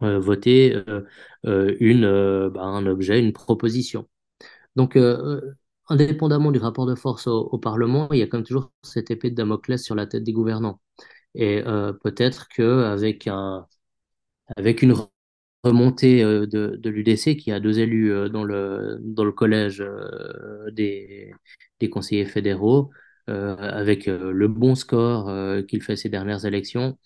[0.02, 0.76] euh, voter
[1.44, 4.08] bah, un objet, une proposition.
[4.76, 4.96] Donc,
[5.90, 9.30] indépendamment du rapport de force au, Parlement, il y a quand même toujours cette épée
[9.30, 10.80] de Damoclès sur la tête des gouvernants.
[11.34, 13.66] Et euh, peut-être qu'avec un,
[14.56, 14.94] avec une
[15.64, 19.84] remontée euh, de, l'UDC qui a deux élus euh, dans le, dans le collège
[20.72, 21.32] des,
[21.80, 22.90] des conseillers fédéraux,
[23.26, 25.30] avec le bon score
[25.68, 26.98] qu'il fait ces dernières élections,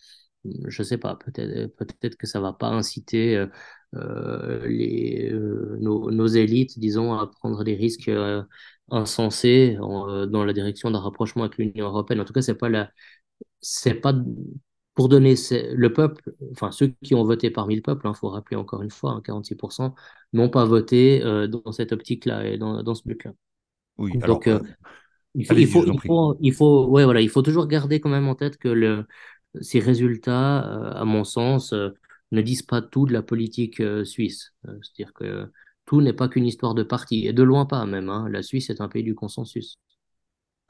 [0.66, 3.46] je sais pas, peut-être peut-être que ça va pas inciter euh,
[3.94, 8.42] euh, les, euh, nos, nos élites, disons, à prendre des risques euh,
[8.90, 12.20] insensés en, euh, dans la direction d'un rapprochement avec l'Union européenne.
[12.20, 12.90] En tout cas, c'est pas la,
[13.60, 14.14] c'est pas
[14.94, 15.34] pour donner
[15.74, 18.90] le peuple, enfin ceux qui ont voté parmi le peuple, il faut rappeler encore une
[18.90, 19.94] fois, hein, 46%
[20.32, 23.32] n'ont pas voté euh, dans cette optique-là et dans, dans ce but-là.
[23.98, 24.60] Oui, Donc, euh, euh,
[25.34, 28.34] il faut, il faut, il faut, ouais, voilà, il faut toujours garder quand même en
[28.34, 29.06] tête que le,
[29.60, 31.90] ces résultats, euh, à mon sens, euh,
[32.32, 34.54] ne disent pas tout de la politique euh, suisse.
[34.64, 35.50] C'est-à-dire que
[35.86, 38.26] tout n'est pas qu'une histoire de parti, et de loin pas même, hein.
[38.30, 39.78] La Suisse est un pays du consensus.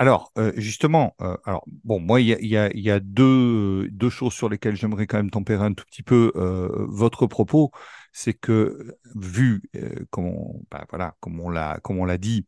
[0.01, 2.57] Alors, justement, alors, bon, moi, il y
[2.91, 7.71] a, deux, choses sur lesquelles j'aimerais quand même tempérer un tout petit peu votre propos.
[8.13, 9.63] C'est que, vu,
[10.11, 12.45] comme on, bah, voilà, comme on l'a, dit,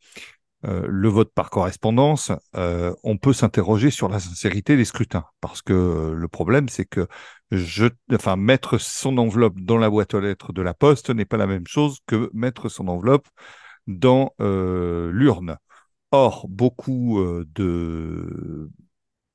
[0.67, 5.25] le vote par correspondance, euh, on peut s'interroger sur la sincérité des scrutins.
[5.41, 7.07] Parce que euh, le problème, c'est que
[7.51, 11.37] je, enfin, mettre son enveloppe dans la boîte aux lettres de la poste n'est pas
[11.37, 13.29] la même chose que mettre son enveloppe
[13.87, 15.57] dans euh, l'urne.
[16.11, 18.71] Or, beaucoup euh, de,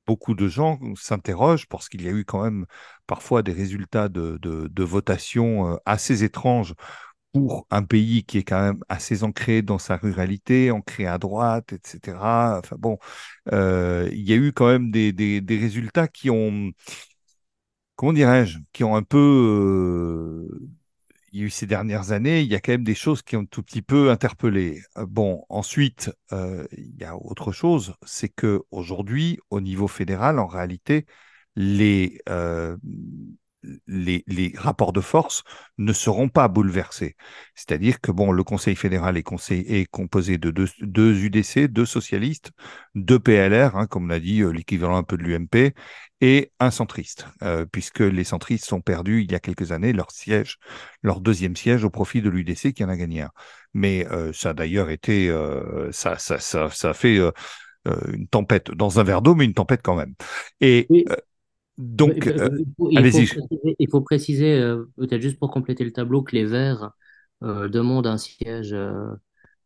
[0.06, 2.66] beaucoup de gens s'interrogent parce qu'il y a eu quand même
[3.06, 6.74] parfois des résultats de, de, de votation euh, assez étranges
[7.32, 11.72] pour un pays qui est quand même assez ancré dans sa ruralité, ancré à droite,
[11.72, 12.58] etc.
[12.58, 12.98] Enfin bon,
[13.52, 16.72] euh, il y a eu quand même des, des, résultats qui ont,
[17.96, 20.70] comment dirais-je, qui ont un peu euh,
[21.32, 23.36] il y a eu ces dernières années, il y a quand même des choses qui
[23.36, 24.82] ont un tout petit peu interpellé.
[24.98, 30.46] Euh, Bon, ensuite, il y a autre chose, c'est que aujourd'hui, au niveau fédéral, en
[30.46, 31.06] réalité,
[31.56, 32.20] les,
[33.86, 35.42] les, les rapports de force
[35.78, 37.16] ne seront pas bouleversés.
[37.54, 41.86] C'est-à-dire que bon, le Conseil fédéral est, conseil, est composé de deux, deux UDC, deux
[41.86, 42.50] socialistes,
[42.94, 45.74] deux PLR, hein, comme on a dit, euh, l'équivalent un peu de l'UMP,
[46.20, 50.10] et un centriste, euh, puisque les centristes ont perdu il y a quelques années leur
[50.12, 50.58] siège,
[51.02, 53.30] leur deuxième siège au profit de l'UDC qui en a gagné un.
[53.74, 55.34] Mais euh, ça a d'ailleurs été,
[55.90, 57.18] ça, ça, ça, fait
[57.84, 60.14] une tempête dans un verre d'eau, mais une tempête quand même.
[60.60, 61.04] Et Oui,
[61.78, 63.26] donc, euh, euh, il faut, allez-y.
[63.26, 66.92] préciser, il faut préciser, euh, peut-être juste pour compléter le tableau, que les Verts
[67.42, 69.14] euh, demandent un siège euh,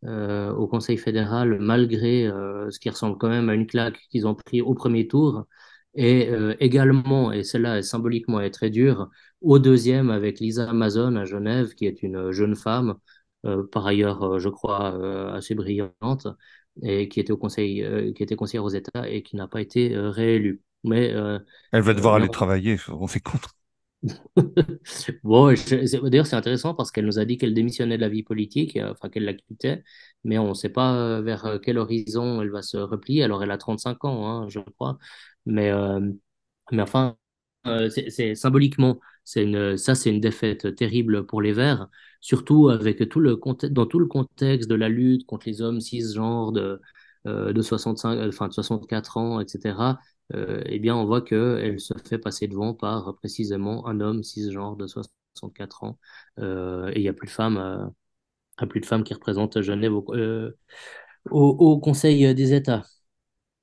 [0.04, 4.26] euh, au Conseil fédéral, malgré euh, ce qui ressemble quand même à une claque qu'ils
[4.26, 5.46] ont pris au premier tour,
[5.94, 11.24] et euh, également, et celle-là symboliquement est très dure, au deuxième avec Lisa Amazon à
[11.24, 12.96] Genève, qui est une jeune femme,
[13.46, 16.26] euh, par ailleurs, euh, je crois, euh, assez brillante,
[16.82, 19.60] et qui était au conseil, euh, qui était conseillère aux États et qui n'a pas
[19.60, 20.62] été euh, réélue.
[20.86, 21.38] Mais, euh,
[21.70, 23.46] Elle va euh, devoir mais aller travailler, on fait compte.
[25.24, 25.52] Bon,
[26.04, 28.92] d'ailleurs, c'est intéressant parce qu'elle nous a dit qu'elle démissionnait de la vie politique, euh,
[28.92, 29.82] enfin qu'elle la quittait,
[30.24, 33.22] mais on ne sait pas euh, vers euh, quel horizon elle va se replier.
[33.24, 34.98] Alors, elle a 35 ans, hein, je crois.
[35.46, 36.00] Mais, euh,
[36.72, 37.16] mais enfin,
[37.66, 41.88] euh, c'est symboliquement, c'est une, ça, c'est une défaite terrible pour les Verts,
[42.20, 46.52] surtout avec tout le dans tout le contexte de la lutte contre les hommes cisgenres
[46.52, 46.80] de,
[47.26, 49.74] euh, de 65, euh, enfin, de 64 ans, etc
[50.34, 54.22] euh, eh bien, on voit qu'elle se fait passer devant par euh, précisément un homme
[54.22, 55.98] cisgenre de 64 ans.
[56.38, 57.86] Euh, et il n'y a plus de femmes, euh,
[58.58, 60.04] a plus de femmes qui représentent Genève au,
[61.30, 62.84] au, au Conseil des États.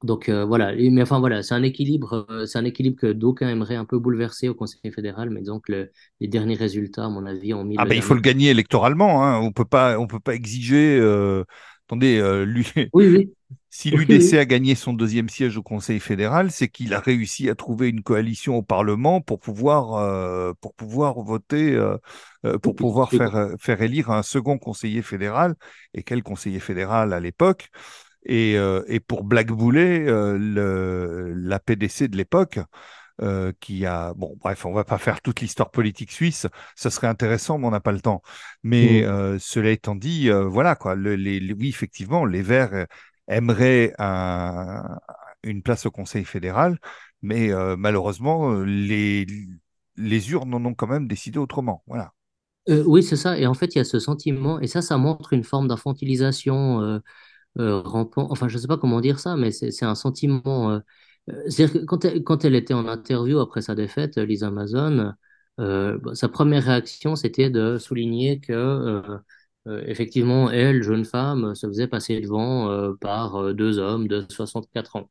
[0.03, 3.85] Donc voilà, mais enfin voilà, c'est un équilibre, c'est un équilibre que d'aucuns aimeraient un
[3.85, 7.77] peu bouleverser au Conseil fédéral, mais le- les derniers résultats, à mon avis, ont mis
[7.77, 9.39] Ah ben il faut le gagner électoralement, hein.
[9.39, 10.99] On peut pas, on peut pas exiger.
[11.87, 13.33] Attendez, lui, Oui, oui,
[13.75, 17.55] si l'UDC a gagné son deuxième siège au Conseil fédéral, c'est qu'il a réussi à
[17.55, 21.97] trouver une coalition au Parlement pour pouvoir, euh, pour pouvoir voter, euh,
[22.45, 25.55] euh, pour pouvoir faire, euh, faire élire un second conseiller fédéral.
[25.95, 27.69] Et quel conseiller fédéral à l'époque?
[28.25, 32.59] Et, euh, et pour blackbouler euh, le, la PDC de l'époque,
[33.21, 34.13] euh, qui a...
[34.15, 37.71] Bon, bref, on va pas faire toute l'histoire politique suisse, ça serait intéressant, mais on
[37.71, 38.21] n'a pas le temps.
[38.63, 39.05] Mais Mm.
[39.05, 42.87] euh, cela étant dit, euh, voilà quoi, le- les, les- oui, effectivement, les Verts
[43.27, 44.99] aimeraient un-
[45.43, 46.79] une place au Conseil fédéral,
[47.21, 49.25] mais euh, malheureusement, euh, les,
[49.97, 51.83] les urnes en ont quand même décidé autrement.
[51.87, 52.13] Voilà.
[52.69, 53.37] Euh, oui, c'est ça.
[53.37, 56.81] Et en fait, il y a ce sentiment, et ça, ça montre une forme d'infantilisation
[56.81, 56.99] euh,
[57.59, 58.27] euh, rampant.
[58.31, 60.81] Enfin, je ne sais pas comment dire ça, mais c'est un sentiment.
[61.49, 65.13] c'est-à-dire que quand elle, quand elle était en interview après sa défaite, Lisa Amazon,
[65.57, 69.01] bah, sa première réaction, c'était de souligner que,
[69.67, 74.25] euh, effectivement, elle, jeune femme, se faisait passer devant euh, par euh, deux hommes de
[74.29, 75.09] 64 ans.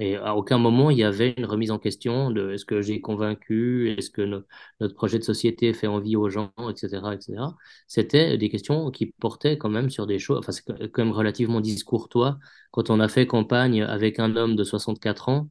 [0.00, 3.00] Et à aucun moment, il y avait une remise en question de est-ce que j'ai
[3.00, 4.42] convaincu, est-ce que no-
[4.80, 7.56] notre projet de société fait envie aux gens, etc., etc.
[7.88, 11.60] C'était des questions qui portaient quand même sur des choses, enfin, c'est quand même relativement
[11.60, 12.38] discourtois
[12.70, 15.48] quand on a fait campagne avec un homme de 64 ans.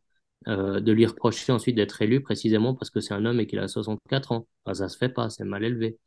[0.48, 3.60] Euh, de lui reprocher ensuite d'être élu précisément parce que c'est un homme et qu'il
[3.60, 4.48] a 64 ans.
[4.66, 5.98] Enfin, ça se fait pas, c'est mal élevé.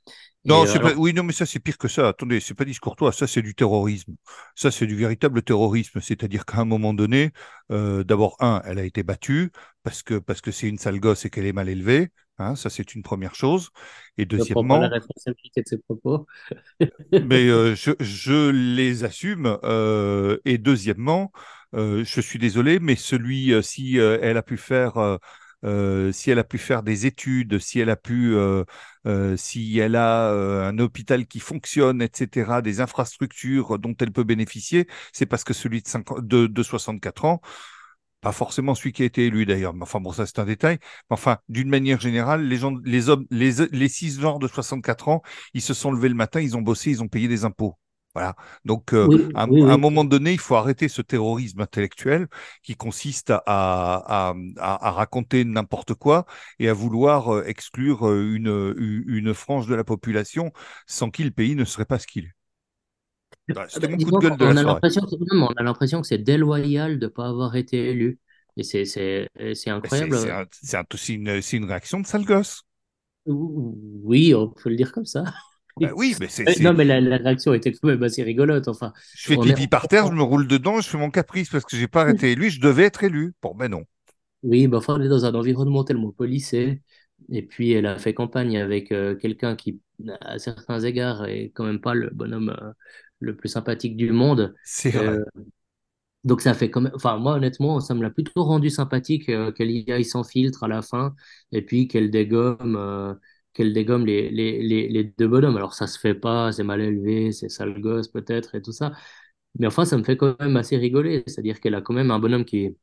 [0.45, 0.95] Non, euh, pas...
[0.95, 2.09] oui, non, mais ça, c'est pire que ça.
[2.09, 3.13] Attendez, c'est pas discourtois.
[3.13, 4.15] Ça, c'est du terrorisme.
[4.55, 6.01] Ça, c'est du véritable terrorisme.
[6.01, 7.33] C'est-à-dire qu'à un moment donné,
[7.71, 9.51] euh, d'abord, un, elle a été battue
[9.83, 12.09] parce que parce que c'est une sale gosse et qu'elle est mal élevée.
[12.39, 13.69] Hein, ça, c'est une première chose.
[14.17, 16.27] Et je ne prends pas la deuxièmement, responsabilité de ses propos.
[17.19, 19.59] mais euh, je, je les assume.
[19.65, 21.33] euh, et deuxièmement,
[21.73, 25.17] je suis désolé, mais celui, euh, si euh, elle a pu faire, euh,
[25.65, 28.65] euh, si elle a pu faire des études, si elle a pu, euh,
[29.07, 34.25] euh, si elle a euh, un hôpital qui fonctionne, etc., des infrastructures dont elle peut
[34.25, 37.41] bénéficier, c'est parce que celui de, 50 de, de 64 ans,
[38.23, 40.79] pas forcément celui qui a été élu d'ailleurs, mais enfin bon, ça c'est un détail.
[41.11, 45.09] Mais enfin, d'une manière générale, les gens, les hommes, les, les six genres de 64
[45.09, 45.23] ans,
[45.55, 47.79] ils se sont levés le matin, ils ont bossé, ils ont payé des impôts.
[48.15, 48.35] Voilà.
[48.65, 52.27] Donc, euh, Oui, à, oui, à un moment donné, il faut arrêter ce terrorisme intellectuel
[52.63, 56.27] qui consiste à, à, à, à raconter n'importe quoi
[56.59, 60.53] et à vouloir euh, exclure euh, une, frange de la population
[60.87, 62.33] sans qui le pays ne serait pas ce qu'il est.
[63.55, 64.83] Voilà, C'était mon coup de disons gueule de la qu'on a soirée.
[64.83, 67.91] l'impression que, non, mais on a l'impression que c'est déloyal de ne pas avoir été
[67.91, 68.19] élu.
[68.57, 70.17] Et c'est incroyable.
[70.31, 72.65] un- c'est un- c'est une, c'est une réaction de sale gosse.
[73.27, 75.25] Oui, on peut le dire comme ça.
[75.81, 78.69] Ben oui, mais c'est, Non, mais la, la réaction était quand même assez rigolote.
[78.69, 81.11] Enfin, Je fais on est, pipi par terre, je me roule dedans, je fais mon
[81.11, 83.35] caprice parce que j'ai pas été élu, je devais être élu.
[83.43, 83.85] Bon, ben non.
[84.43, 86.83] oui, bah, enfin, on est dans un environnement tellement policé.
[87.31, 89.81] Et puis, elle a fait campagne avec euh, quelqu'un qui,
[90.21, 92.73] à certains égards, est quand même pas le bonhomme euh,
[93.21, 94.55] le plus sympathique du monde.
[94.65, 95.07] C'est vrai.
[95.09, 95.25] Euh,
[96.25, 96.93] donc, ça fait quand même.
[96.95, 100.69] Enfin, moi, honnêtement, ça me l'a plutôt rendu sympathique qu'elle y aille sans filtre à
[100.69, 101.15] la fin
[101.53, 103.19] et puis qu'elle dégomme.
[103.53, 105.57] Qu'elle dégomme les, les, les, deux bonhommes.
[105.57, 108.93] Alors, ça se fait pas, c'est mal élevé, c'est sale gosse peut-être et tout ça.
[109.59, 111.25] Mais enfin, ça me fait quand même assez rigoler.
[111.27, 112.77] C'est-à-dire qu'elle a quand même un bonhomme qui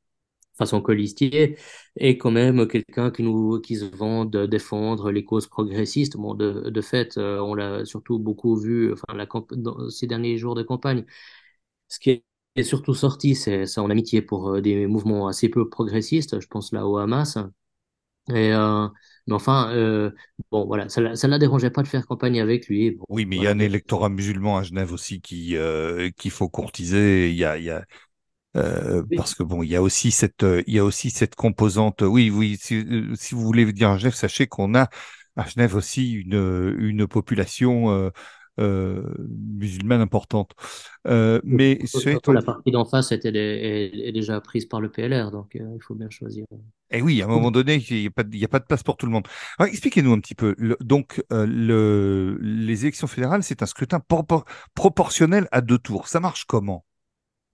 [0.58, 1.58] façon colistier
[1.98, 6.18] est quand même quelqu'un qui nous qui se vant de défendre les causes progressistes.
[6.18, 9.14] Bon, de, de fait, euh, on l'a surtout beaucoup vu enfin,
[9.90, 11.06] ces derniers jours de campagne.
[11.90, 12.24] Ce qui
[12.56, 16.40] est surtout sorti, c'est son amitié pour euh, des mouvements assez peu progressistes.
[16.40, 17.38] Je pense là au Hamas.
[18.30, 18.88] Et, euh,
[19.28, 20.12] mais enfin, euh,
[20.52, 22.92] bon, voilà, ça ne la dérangeait pas de faire campagne avec lui.
[22.92, 26.32] Bon, Oui, mais il y a un électorat musulman à Genève aussi qui euh, qu'il
[26.32, 27.30] faut courtiser.
[27.30, 27.86] Il y a, il y a
[28.58, 31.36] euh, parce que bon, il y a aussi cette euh, il y a aussi cette
[31.36, 32.02] composante.
[32.04, 32.58] Oui, oui.
[32.62, 34.90] Si, euh, si vous voulez dire à Genève, sachez qu'on a
[35.38, 38.12] à Genève aussi une une population
[38.58, 40.52] musulmane importante.
[41.08, 41.80] Euh, mais
[42.28, 45.82] la partie d'en face était est, est déjà prise par le PLR, donc euh, il
[45.82, 46.46] faut bien choisir.
[46.90, 48.60] Eh oui, à un moment donné, il n'y a pas de, il y a pas
[48.60, 49.28] de place pour tout le monde.
[49.60, 50.56] Expliquez-nous un petit peu.
[50.58, 56.08] Le- donc, euh, le, les élections fédérales, c'est un scrutin propor- proportionnel à deux tours.
[56.08, 56.86] Ça marche comment?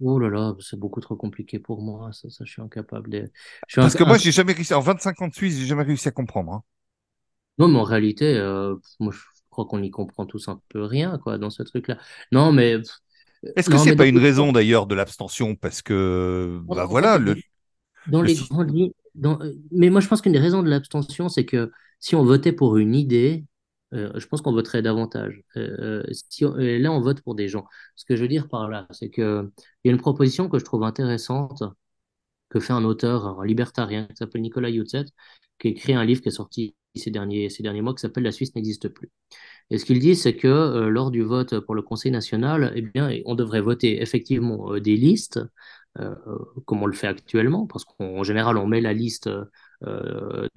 [0.02, 3.32] Oh là là, c'est beaucoup trop compliqué pour moi, ça, ça je suis incapable de...
[3.68, 4.74] Je suis Parce inc- que moi, j'ai jamais réussi.
[4.74, 6.52] En 25 ans de Suisse, j'ai jamais réussi à comprendre.
[6.54, 6.64] hein.
[7.60, 9.20] Non, mais en réalité, euh, moi je
[9.54, 11.98] crois qu'on y comprend tous un peu rien, quoi, dans ce truc-là.
[12.34, 12.80] Non, mais...
[12.80, 12.92] pff,
[13.56, 15.56] Est-ce que c'est pas une raison d'ailleurs de l'abstention?
[15.56, 17.38] Parce que, bah voilà, le,
[18.06, 18.92] dans le les grandes lignes...
[19.16, 22.24] dans- euh, Mais moi je pense qu'une des raisons de l'abstention, c'est que si on
[22.24, 23.46] votait pour une idée,
[23.94, 25.42] euh, je pense qu'on voterait davantage.
[25.58, 27.66] Euh, euh, si on- euh, là, on vote pour des gens.
[27.96, 29.52] Ce que je veux dire par là, c'est que
[29.84, 31.64] il y a une proposition que je trouve intéressante
[32.50, 35.06] que fait un auteur, un libertarien qui s'appelle Nicolas Youtzet,
[35.60, 38.24] qui a écrit un livre qui est sorti ces derniers, ces derniers mois qui s'appelle
[38.24, 39.10] La Suisse n'existe plus.
[39.70, 42.82] Et ce qu'il dit, c'est que euh, lors du vote pour le Conseil national, eh
[42.82, 45.40] bien, on devrait voter effectivement euh, des listes,
[46.00, 46.16] euh,
[46.66, 49.30] comme on le fait actuellement, parce qu'en général, on met la liste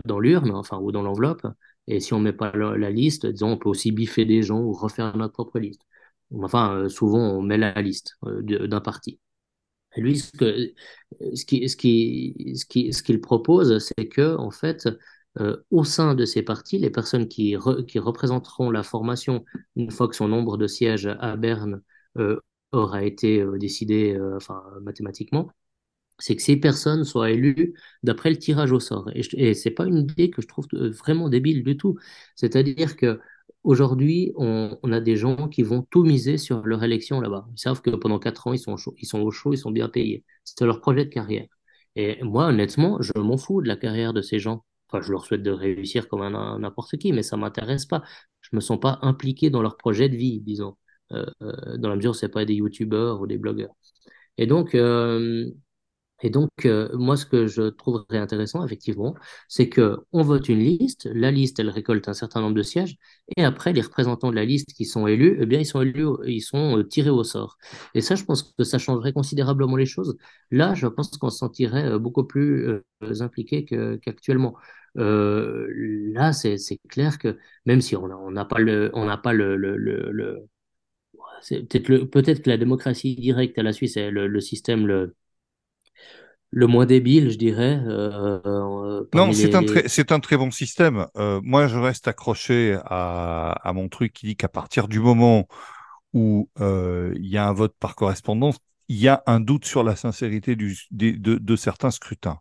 [0.05, 1.47] dans l'urne, enfin, ou dans l'enveloppe,
[1.89, 4.73] et si on met pas la, liste, disons, on peut aussi biffer des gens ou
[4.73, 5.83] refaire notre propre liste.
[6.43, 9.21] Enfin, souvent, on met la liste d'un parti.
[9.97, 10.31] Lui, ce
[11.35, 14.89] ce qui, ce qui, ce qui, ce qu'il propose, c'est que, en fait,
[15.41, 19.45] euh, au sein de ces partis, les personnes qui, re- qui représenteront la formation,
[19.77, 21.83] une fois que son nombre de sièges à Berne
[22.19, 22.41] euh,
[22.73, 25.51] aura été euh, décidé, enfin, mathématiquement,
[26.19, 29.11] c'est que ces personnes soient élues d'après le tirage au sort.
[29.15, 31.97] Et, et c'est pas une idée que je trouve vraiment débile du tout.
[32.37, 33.21] C'est-à-dire que
[33.65, 37.47] aujourd'hui, on, a des gens qui vont tout miser sur leur élection là-bas.
[37.55, 39.71] Ils savent que pendant quatre ans, ils sont chauds, ils sont au chaud, ils sont
[39.71, 40.25] bien payés.
[40.45, 41.47] C'est leur projet de carrière.
[41.97, 44.65] Et moi, honnêtement, je m'en fous de la carrière de ces gens.
[44.89, 48.03] Enfin, je leur souhaite de réussir comme un, n'importe qui, mais ça m'intéresse pas.
[48.41, 50.77] Je me sens pas impliqué dans leur projet de vie, disons,
[51.13, 53.73] Euh, euh, dans la mesure où c'est pas des youtubeurs ou des blogueurs.
[54.39, 55.51] Et donc, euh,
[56.23, 59.15] Et donc, euh, moi, ce que je trouverais intéressant, effectivement,
[59.49, 62.97] c'est que on vote une liste, la liste, elle récolte un certain nombre de sièges,
[63.37, 66.07] et après, les représentants de la liste qui sont élus, eh bien, ils sont élus,
[66.27, 67.59] ils sont euh, tirés au sort.
[67.95, 70.17] Et ça, je pense que ça changerait considérablement les choses.
[70.51, 72.83] Là, je pense qu'on se sentirait euh, beaucoup plus euh,
[73.21, 74.57] impliqué qu'actuellement.
[74.99, 75.67] Euh,
[76.15, 76.57] là, c'est
[76.89, 77.37] clair que
[77.67, 80.49] même si on n'a pas le, on n'a pas le, le, le, le,
[82.07, 85.15] peut-être que la démocratie directe à la Suisse est le, le système le
[86.51, 90.37] le moins débile, je dirais, euh, euh, Non, c'est les, un très, c'est un très
[90.37, 91.07] bon système.
[91.17, 95.47] Euh, moi, je reste accroché à, à mon truc qui dit qu'à partir du moment
[96.15, 99.85] où euh, il y a un vote par correspondance, il y a un doute sur
[99.85, 102.41] la sincérité du, des- de, de certains scrutins.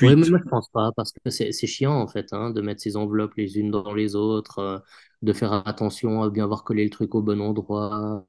[0.00, 2.60] Oui, mais Ensuite, moi je pense pas, parce que c'est chiant en fait, hein, de
[2.60, 4.78] mettre ces enveloppes les unes dans les autres, euh,
[5.22, 8.26] de faire attention à bien avoir collé le truc au bon endroit,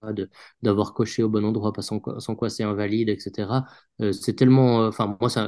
[0.61, 3.65] d'avoir coché au bon endroit, parce sans quoi, sans quoi c'est invalide, etc.
[4.01, 5.43] Euh, c'est tellement, euh, enfin moi ça,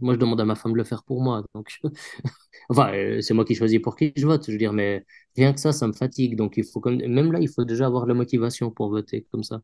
[0.00, 1.78] moi je demande à ma femme de le faire pour moi, donc
[2.70, 5.04] enfin c'est moi qui choisis pour qui je vote, je veux dire, mais
[5.36, 7.86] rien que ça, ça me fatigue, donc il faut comme, même là il faut déjà
[7.86, 9.60] avoir la motivation pour voter comme ça.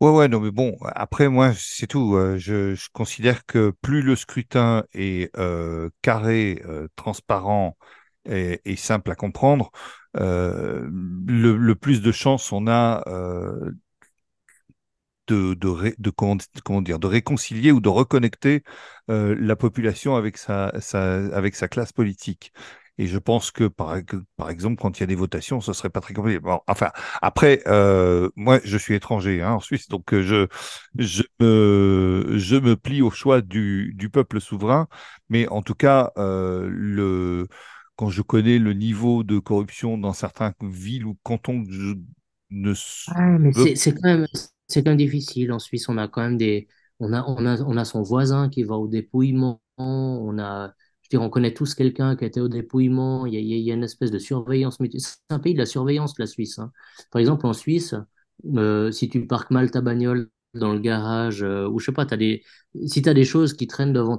[0.00, 2.14] Ouais, ouais, non, mais bon, après, moi, c'est tout.
[2.16, 7.76] Euh, je, je considère que plus le scrutin est euh, carré, euh, transparent
[8.28, 9.70] et, et simple à comprendre,
[10.16, 10.88] euh,
[11.26, 13.72] le, le plus de chances on a euh,
[15.26, 18.62] de, de, de comment dire, de réconcilier ou de reconnecter
[19.10, 22.52] euh, la population avec sa, sa, avec sa classe politique.
[22.98, 23.94] Et je pense que, par,
[24.50, 26.40] exemple, quand il y a des votations, ce serait pas très compliqué.
[26.40, 26.90] Bon, enfin,
[27.22, 30.46] après, euh, moi, je suis étranger hein, en Suisse, donc euh, je,
[30.96, 34.88] je, me, je me plie au choix du, du peuple souverain.
[35.28, 37.46] Mais en tout cas, euh, le,
[37.94, 41.94] quand je connais le niveau de corruption dans certaines villes ou cantons je
[42.50, 42.72] ne
[43.08, 44.26] Ah, mais c'est quand même,
[44.66, 45.52] c'est quand même difficile.
[45.52, 46.68] En Suisse, on a quand même des.
[47.00, 49.60] On a, on a, on a son voisin qui va au dépouillement.
[49.76, 50.74] On a.
[51.14, 53.24] On connaît tous quelqu'un qui a été au dépouillement.
[53.26, 54.78] Il y a, une espèce de surveillance.
[54.98, 56.58] C'est un pays de la surveillance, la Suisse.
[56.58, 56.72] hein.
[57.10, 57.94] Par exemple, en Suisse,
[58.56, 62.06] euh, si tu parques mal ta bagnole dans le garage, euh, ou je sais pas,
[62.86, 64.18] si tu as des choses qui traînent devant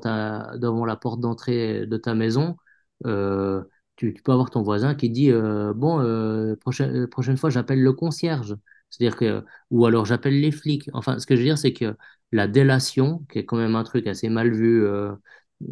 [0.85, 2.57] la porte d'entrée de ta maison,
[3.05, 3.63] euh,
[3.95, 5.31] tu, peux avoir ton voisin qui dit
[5.75, 8.55] Bon, prochaine, prochaine fois, j'appelle le concierge.
[8.89, 10.89] C'est-à-dire que, ou alors j'appelle les flics.
[10.93, 11.95] Enfin, ce que je veux dire, c'est que
[12.31, 14.85] la délation, qui est quand même un truc assez mal vu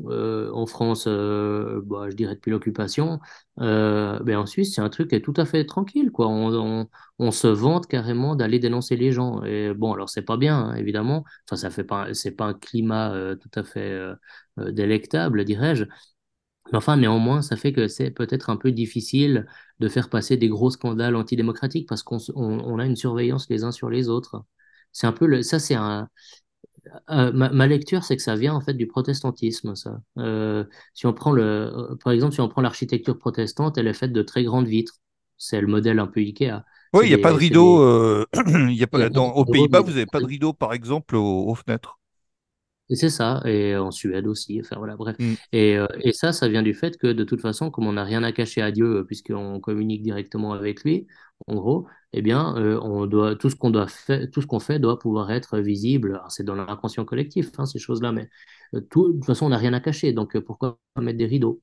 [0.07, 3.19] euh, en France, euh, bah, je dirais depuis l'occupation,
[3.61, 6.27] euh, ben en Suisse, c'est un truc qui est tout à fait tranquille, quoi.
[6.27, 9.43] On, se vante carrément d'aller dénoncer les gens.
[9.43, 11.23] Et bon, alors c'est pas bien, hein, évidemment.
[11.45, 13.97] Enfin, ça fait pas, c'est pas un climat euh, tout à fait
[14.57, 15.85] délectable, dirais-je.
[16.71, 19.47] Mais enfin, néanmoins, ça fait que c'est peut-être un peu difficile
[19.79, 23.89] de faire passer des gros scandales antidémocratiques parce qu'on a une surveillance les uns sur
[23.89, 24.43] les autres.
[24.91, 26.09] C'est un peu le, ça, c'est un,
[27.09, 29.99] euh, ma, ma lecture, c'est que ça vient en fait du protestantisme, ça.
[30.17, 30.63] Euh,
[30.93, 34.21] si on prend le, par exemple, si on prend l'architecture protestante, elle est faite de
[34.21, 34.95] très grandes vitres.
[35.37, 36.63] C'est le modèle un peu Ikea.
[36.93, 37.79] Oui, il n'y a pas de rideau.
[37.79, 38.25] des, euh,
[38.69, 41.47] il y a pas, dans, aux Pays-Bas, vous n'avez pas de rideau, par exemple, aux,
[41.49, 41.99] aux fenêtres?
[42.89, 45.17] Et c'est ça, et en Suède aussi, enfin voilà, bref.
[45.19, 45.33] Hmm.
[45.51, 48.05] Et, euh, et ça, ça vient du fait que de toute façon, comme on n'a
[48.05, 51.05] rien à cacher à Dieu, euh, puisqu'on communique directement avec lui,
[51.47, 54.59] en gros, eh bien, euh, on doit, tout ce qu'on doit faire, tout ce qu'on
[54.59, 56.21] fait doit pouvoir être visible.
[56.29, 58.29] C'est dans l'inconscient collectif, hein, ces choses-là, mais
[58.73, 61.61] euh, tout, de toute façon, on n'a rien à cacher, donc pourquoi mettre des rideaux?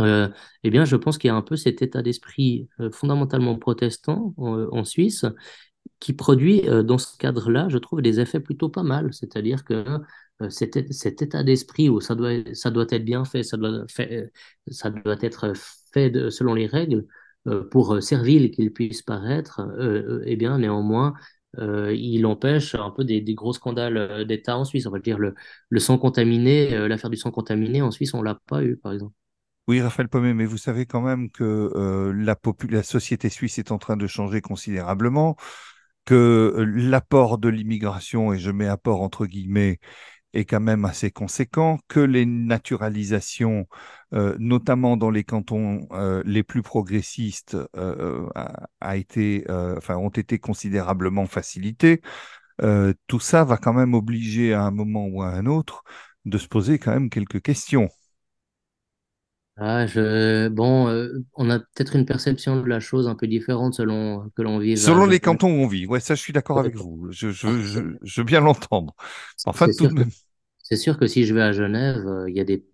[0.00, 0.28] Euh,
[0.62, 4.84] eh bien, je pense qu'il y a un peu cet état d'esprit fondamentalement protestant en
[4.84, 5.26] Suisse
[6.00, 9.12] qui produit euh, dans ce cadre-là, je trouve, des effets plutôt pas mal.
[9.12, 9.84] C'est-à-dire que
[10.50, 13.84] cet, é- cet état d'esprit où ça doit, être bien fait, ça doit,
[15.04, 15.52] doit être
[15.92, 17.06] fait selon les règles,
[17.48, 21.14] euh, pour euh, servile qu'il puisse paraître, euh, euh, eh bien, néanmoins,
[21.58, 24.86] euh, il empêche un peu des, gros scandales euh, d'État en Suisse.
[24.86, 25.34] On va dire le,
[25.80, 29.14] sang contaminé, euh, l'affaire du sang contaminé en Suisse, on l'a pas eu, par exemple.
[29.68, 32.36] Oui, Raphaël Pommet, mais vous savez quand même que euh, la,
[32.68, 35.36] la société suisse est en train de changer considérablement,
[36.04, 36.14] que
[36.56, 39.78] euh, l'apport de l'immigration, et je mets apport entre guillemets,
[40.34, 43.66] est quand même assez conséquent, que les naturalisations,
[44.14, 48.68] euh, notamment dans les cantons euh, les plus progressistes, euh, euh, a,
[49.48, 52.00] euh, enfin, ont été considérablement facilitées.
[52.62, 55.84] Euh, tout ça va quand même obliger à un moment ou à un autre
[56.26, 57.88] de se poser quand même quelques questions.
[59.56, 60.48] Ah, je...
[60.48, 64.42] Bon, euh, on a peut-être une perception de la chose un peu différente selon que
[64.42, 67.08] l'on à Selon les cantons où on vit, ouais, ça je suis d'accord avec vous.
[67.10, 68.94] Je, je, je, je veux bien l'entendre.
[69.44, 70.10] Enfin, C'est tout sûr de que même.
[70.58, 72.66] c'est sûr que si je vais à Genève, euh, il y a des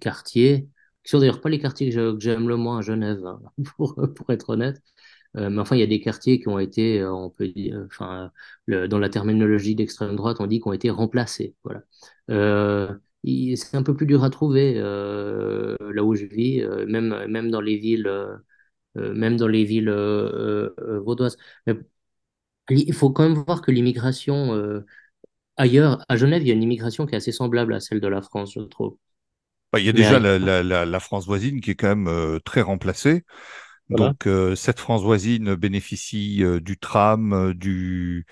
[0.00, 0.68] quartiers
[1.04, 3.40] qui sont d'ailleurs pas les quartiers que j'aime le moins à Genève, hein,
[3.76, 4.82] pour, pour être honnête.
[5.36, 8.32] Euh, mais enfin, il y a des quartiers qui ont été, on peut dire, enfin,
[8.66, 11.56] le- dans la terminologie d'extrême droite, on dit qu'ils ont été remplacés.
[11.64, 11.82] Voilà.
[13.56, 17.50] C'est un peu plus dur à trouver euh, là où je vis, euh, même, même
[17.50, 18.36] dans les villes, euh,
[18.96, 19.90] même dans les villes
[21.04, 21.36] vaudoises.
[21.66, 21.74] Mais
[22.70, 24.82] il faut quand même voir que l'immigration
[25.58, 28.08] ailleurs, à Genève, il y a une immigration qui est assez semblable à celle de
[28.08, 28.96] la France, je trouve.
[29.72, 31.94] Bah, il y a Mais déjà la, la- la- la France voisine qui est quand
[31.94, 33.24] même très remplacée.
[33.90, 34.16] voilà.
[34.16, 38.26] Donc, cette France voisine bénéficie du tram, du,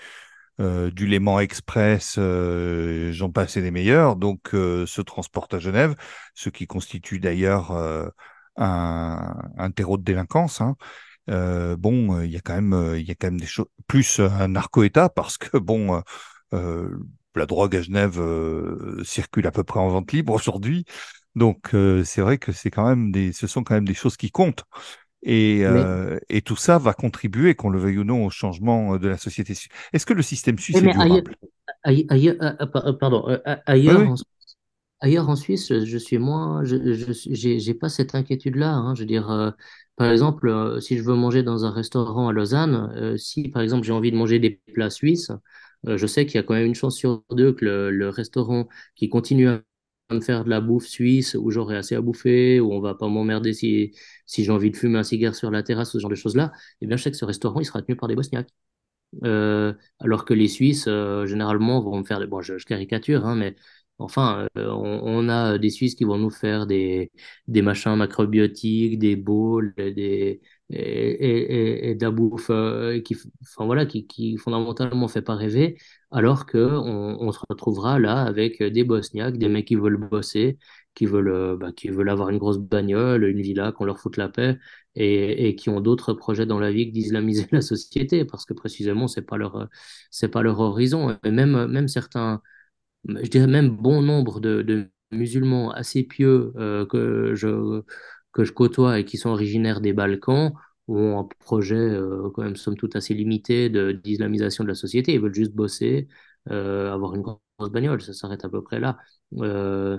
[0.61, 4.16] euh, du Léman Express, euh, j'en passe et des meilleurs.
[4.16, 5.94] Donc, euh, se transporte à Genève,
[6.34, 8.09] ce qui constitue d'ailleurs euh,
[8.57, 10.61] un, un terreau de délinquance.
[10.61, 10.76] hein.
[11.30, 13.46] Euh, bon, euh, il y a quand même, euh, il y a quand même des
[13.46, 16.00] choses, plus un narco-État parce que bon, euh,
[16.55, 16.98] euh,
[17.34, 20.84] la drogue à Genève euh, circule à peu près en vente libre aujourd'hui.
[21.34, 24.16] Donc, euh, c'est vrai que c'est quand même des, ce sont quand même des choses
[24.16, 24.64] qui comptent.
[25.25, 29.09] Et, euh, et tout ça va contribuer, qu'on le veuille ou non, au changement de
[29.09, 29.72] la société suisse.
[29.93, 31.37] Est-ce que le système suisse est mais ailleurs, durable?
[31.85, 32.37] ailleurs, ailleurs-
[32.72, 33.39] pa- pardon, euh,
[33.85, 34.09] Oui, ailleurs, oui.
[34.09, 34.14] en,
[35.01, 36.77] ailleurs en Suisse, je, suis moins, je,
[37.59, 38.72] j'ai pas cette inquiétude-là.
[38.75, 38.95] hein.
[38.97, 39.51] Je veux dire, euh,
[39.97, 43.62] par exemple, euh, si je veux manger dans un restaurant à Lausanne, euh, si par
[43.62, 45.33] exemple j'ai envie de manger des plats suisses,
[45.89, 48.09] euh, je sais qu'il y a quand même une chance sur deux que le, le
[48.11, 49.62] restaurant qui continue à
[50.20, 53.52] faire de la bouffe suisse, où j'aurai assez à bouffer, où on va pas m'emmerder
[53.52, 53.92] si,
[54.26, 56.86] si j'ai envie de fumer un cigare sur la terrasse, ce genre de choses-là, eh
[56.86, 58.50] bien, je sais que ce restaurant, il sera tenu par des Bosniaques.
[59.24, 62.26] Euh, alors que les Suisses, euh, généralement, vont me faire des...
[62.26, 63.54] Bon, je, je caricature, hein, mais
[63.98, 67.12] enfin, euh, on, on a des Suisses qui vont nous faire des,
[67.46, 70.40] des machins macrobiotiques, des bowls, des,
[70.70, 75.22] et, et, et, et de la bouffe euh, qui, enfin, voilà, qui, qui fondamentalement fait
[75.22, 75.78] pas rêver,
[76.14, 80.58] alors que on, se retrouvera là avec des Bosniaques, des mecs qui veulent bosser,
[80.94, 84.16] qui veulent, euh, bah, qui veulent avoir une grosse bagnole, une villa, qu'on leur foute
[84.16, 84.58] la paix
[84.94, 89.08] et, qui ont d'autres projets dans la vie que d'islamiser la société, parce que précisément,
[89.08, 89.36] c'est pas
[90.10, 91.18] c'est pas leur horizon.
[91.24, 92.40] Et même, même certains,
[93.08, 97.82] je dirais même bon nombre de, musulmans assez pieux euh, que je,
[98.32, 100.52] que je côtoie et qui sont originaires des Balkans
[100.89, 105.14] ont un projet euh, quand même somme toute assez limité de d'islamisation de la société.
[105.14, 106.09] Ils veulent juste bosser,
[106.51, 108.99] euh, avoir une grosse bagnole, ça s'arrête à peu près là.
[109.39, 109.99] Euh,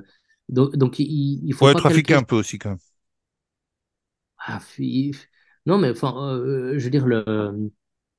[0.50, 2.80] donc, donc il, il faut Ouais, pas trafiquer un peu aussi quand même.
[4.48, 4.60] Ah,
[5.66, 7.24] Non, mais enfin, euh, je veux dire, le,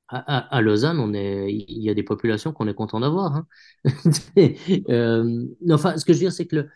[0.08, 3.34] à, à- à Lausanne, on est, il y a des populations qu'on est content d'avoir.
[3.36, 3.46] hein.
[5.70, 6.70] Enfin, ce que je veux dire, c'est que le-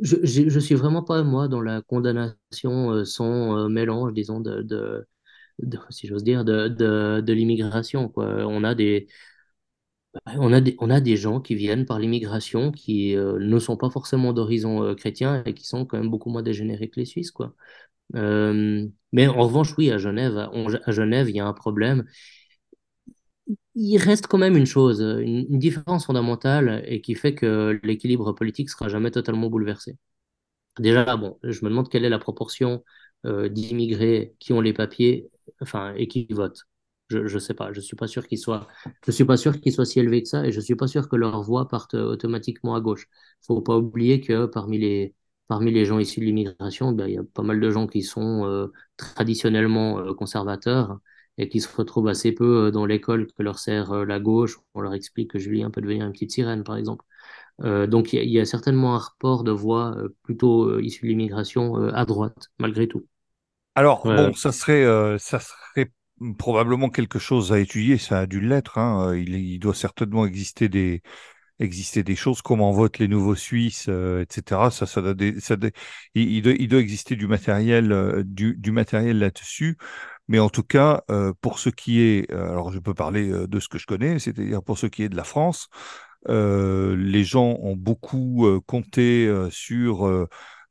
[0.00, 4.40] je, je, je suis vraiment pas, moi, dans la condamnation euh, sans euh, mélange, disons,
[4.40, 5.06] de,
[5.90, 8.12] si j'ose dire, de, de, l'immigration.
[8.16, 9.06] On a des,
[10.26, 13.76] on a des, on a des gens qui viennent par l'immigration qui euh, ne sont
[13.76, 17.30] pas forcément d'horizon chrétien et qui sont quand même beaucoup moins dégénérés que les Suisses,
[17.30, 17.54] quoi.
[18.14, 22.04] Mais en revanche, oui, à Genève, à Genève, il y a un problème.
[23.74, 28.70] Il reste quand même une chose, une, différence fondamentale et qui fait que l'équilibre politique
[28.70, 29.96] sera jamais totalement bouleversé.
[30.78, 32.84] Déjà, bon, je me demande quelle est la proportion
[33.26, 35.30] euh, d'immigrés qui ont les papiers,
[35.60, 36.66] enfin, et qui votent.
[37.10, 37.72] Je, je sais pas.
[37.72, 38.68] Je suis pas sûr qu'ils soient,
[39.06, 41.08] je suis pas sûr qu'ils soient si élevés que ça, et je suis pas sûr
[41.08, 43.06] que leur voix parte automatiquement à gauche.
[43.42, 45.14] Faut pas oublier que parmi les,
[45.48, 48.02] parmi les gens issus de l'immigration, ben, il y a pas mal de gens qui
[48.02, 50.98] sont euh, traditionnellement euh, conservateurs
[51.38, 54.58] et qui se retrouvent assez peu euh, dans l'école que leur sert euh, la gauche.
[54.74, 57.04] On leur explique que Julien peut devenir une petite sirène, par exemple.
[57.62, 61.02] Euh, donc il y, a il y a certainement un report de voix plutôt issu
[61.04, 63.06] de l'immigration à droite, malgré tout.
[63.74, 64.84] Alors, bon, ça serait,
[65.18, 65.90] ça serait
[66.38, 69.14] probablement quelque chose à étudier, ça a dû l'être, hein.
[69.16, 71.02] Il, il doit certainement exister des,
[71.60, 74.70] exister des choses, comment votent les nouveaux Suisses, euh, etc.
[74.70, 75.56] Ça, ça doit, des- ça
[76.14, 79.78] il, il doit, il doit exister du matériel, euh, du, du matériel là-dessus.
[80.32, 83.46] Mais en tout cas, euh, pour ce qui est, euh, alors je peux parler euh,
[83.46, 85.68] de ce que je connais, c'est-à-dire pour ce qui est de la France,
[86.30, 90.08] euh, les gens ont beaucoup euh, compté sur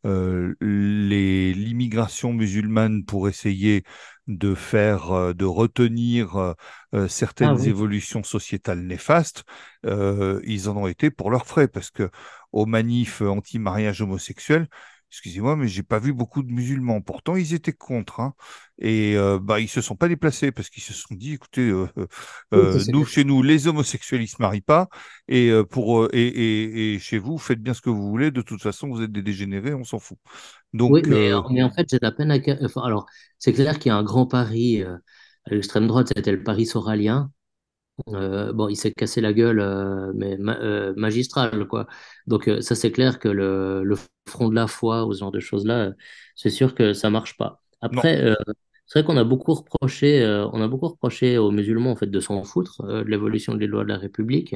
[0.03, 3.83] l'immigration musulmane pour essayer
[4.25, 6.55] de faire, de retenir
[6.91, 7.67] Ah certaines oui.
[7.69, 9.43] évolutions sociétales néfastes.
[9.85, 12.09] Ils en ont été pour leurs frais parce que
[12.51, 14.67] aux manifs anti-mariage homosexuel,
[15.11, 17.01] excusez-moi, mais j'ai pas vu beaucoup de musulmans.
[17.01, 18.19] Pourtant, ils étaient contre.
[18.21, 18.33] hein.
[18.79, 21.87] Et euh, bah, ils se sont pas déplacés parce qu'ils se sont dit, écoutez, euh,
[22.53, 24.89] Oui, euh, nous, chez nous, les homosexuels, ils se marient pas.
[25.27, 28.31] Et, euh, pour, et, et, et chez vous, faites bien ce que vous voulez.
[28.31, 30.17] De toute façon, vous êtes des dégénérés, on s'en fout.
[30.87, 32.37] Oui, Donc, mais, euh, mais en fait, j'ai la peine à...
[32.63, 33.05] Enfin, alors,
[33.37, 34.99] c'est clair qu'il y a un grand pari à
[35.47, 37.31] l'extrême droite, c'était le pari soralien.
[38.09, 41.87] Euh, bon, il s'est cassé la gueule, euh, mais ma- euh, magistral, quoi.
[42.27, 43.95] Donc, ça, c'est clair que le, le
[44.27, 45.91] front de la foi ou ce genre de choses-là,
[46.35, 47.61] c'est sûr que ça marche pas.
[47.81, 48.35] Après,
[48.87, 52.19] C'est vrai qu'on a beaucoup reproché, on a beaucoup reproché aux musulmans en fait de
[52.21, 54.55] s'en foutre de l'évolution des lois de la République.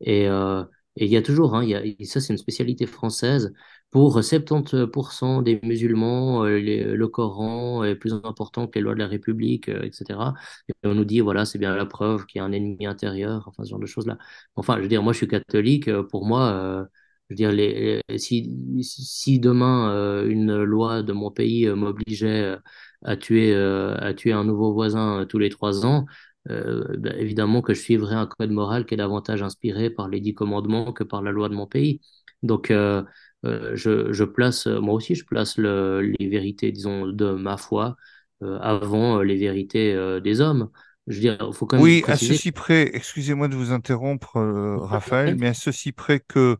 [0.00, 0.64] Et euh,
[0.96, 3.52] et il y a toujours, hein, il y a, ça c'est une spécialité française,
[3.90, 8.98] pour 70% des musulmans, euh, les- le Coran est plus important que les lois de
[9.00, 10.34] la République, euh, etc.
[10.68, 13.44] Et on nous dit, voilà, c'est bien la preuve qu'il y a un ennemi intérieur,
[13.48, 14.18] enfin ce genre de choses-là.
[14.56, 16.84] Enfin, je veux dire, moi je suis catholique, euh, pour moi, euh,
[17.30, 17.52] je veux dire,
[18.18, 22.56] si, si demain euh, une loi de mon pays euh, m'obligeait euh,
[23.04, 26.06] à tuer, euh, à tuer un nouveau voisin euh, tous les trois ans,
[26.50, 30.20] euh, ben, évidemment que je suivrai un code moral qui est davantage inspiré par les
[30.20, 32.00] dix commandements que par la loi de mon pays.
[32.42, 33.02] Donc, euh,
[33.44, 37.96] euh, je, je place, moi aussi, je place le- les vérités, disons, de ma foi
[38.42, 40.70] euh, avant les vérités des hommes.
[41.06, 42.38] Je veux dire, il faut quand même Oui, à préciser.
[42.38, 44.40] ceci près, excusez-moi de vous interrompre,
[44.80, 46.56] Raphaël, mais à ceci près que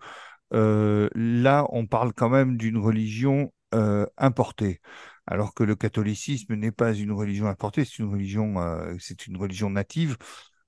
[0.53, 3.53] là, on parle quand même d'une religion
[4.18, 4.80] importée,
[5.27, 9.37] alors que le catholicisme n'est pas une religion importée, c'est une religion, euh, c'est une
[9.37, 10.16] religion native.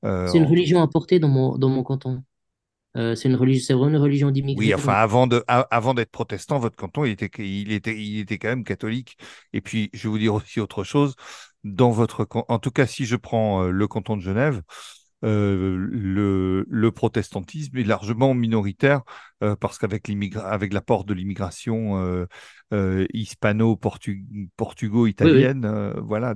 [0.05, 2.23] Euh, C'est une religion importée dans mon, dans mon canton.
[2.97, 4.75] Euh, c'est une religion, c'est vraiment une religion Oui, d'immigrés.
[4.75, 8.49] enfin, avant de, avant d'être protestant, votre canton, il était, il était, il était quand
[8.49, 9.17] même catholique.
[9.53, 11.15] Et puis, je vais vous dire aussi autre chose.
[11.63, 14.63] Dans votre, en tout cas, si je prends le canton de Genève,
[15.25, 19.03] euh, le, le protestantisme est largement minoritaire
[19.43, 22.27] euh, parce qu'avec avec l'apport de l'immigration euh,
[25.21, 26.35] oui, oui, hispano-portugo-italienne, voilà.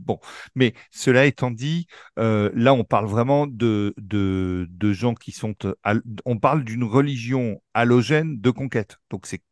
[0.00, 0.18] bon,
[0.54, 5.54] mais cela étant dit, là, on parle vraiment de, de, de gens qui sont,
[6.24, 8.98] on parle d'une religion halogène de conquête.
[9.10, 9.42] Donc c'est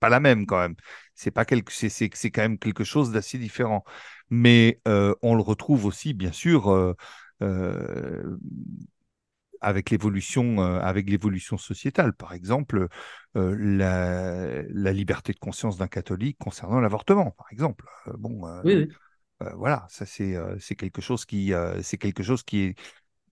[0.00, 0.74] pas la même quand même.
[1.14, 3.84] C'est pas quelque, c'est c'est c'est quand même quelque chose d'assez différent.
[4.30, 6.70] Mais euh, on le retrouve aussi, bien sûr.
[6.70, 6.94] euh,
[9.60, 12.12] avec l'évolution, euh, avec l'évolution sociétale.
[12.14, 12.88] Par exemple,
[13.36, 17.84] euh, la, la liberté de conscience d'un catholique concernant l'avortement, par exemple.
[18.08, 18.96] Euh, bon, euh, oui, oui.
[19.42, 22.76] euh, voilà, ça c'est euh, c'est quelque chose qui euh, c'est quelque chose qui est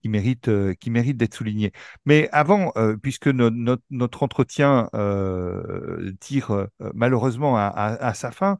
[0.01, 1.71] qui mérite euh, qui mérite d'être souligné.
[2.05, 8.13] Mais avant, euh, puisque no- no- notre entretien euh, tire euh, malheureusement à, à- à
[8.15, 8.57] sa fin,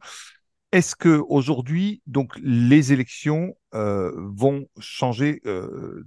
[0.72, 6.06] est-ce que aujourd'hui, donc les élections euh, vont changer euh,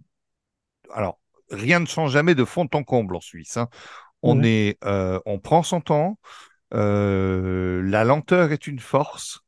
[0.94, 1.20] alors,
[1.52, 3.58] rien ne change jamais de fond en comble en Suisse.
[3.58, 3.70] hein.
[4.24, 6.20] On est, euh, on prend son temps.
[6.72, 9.42] la lenteur est une force.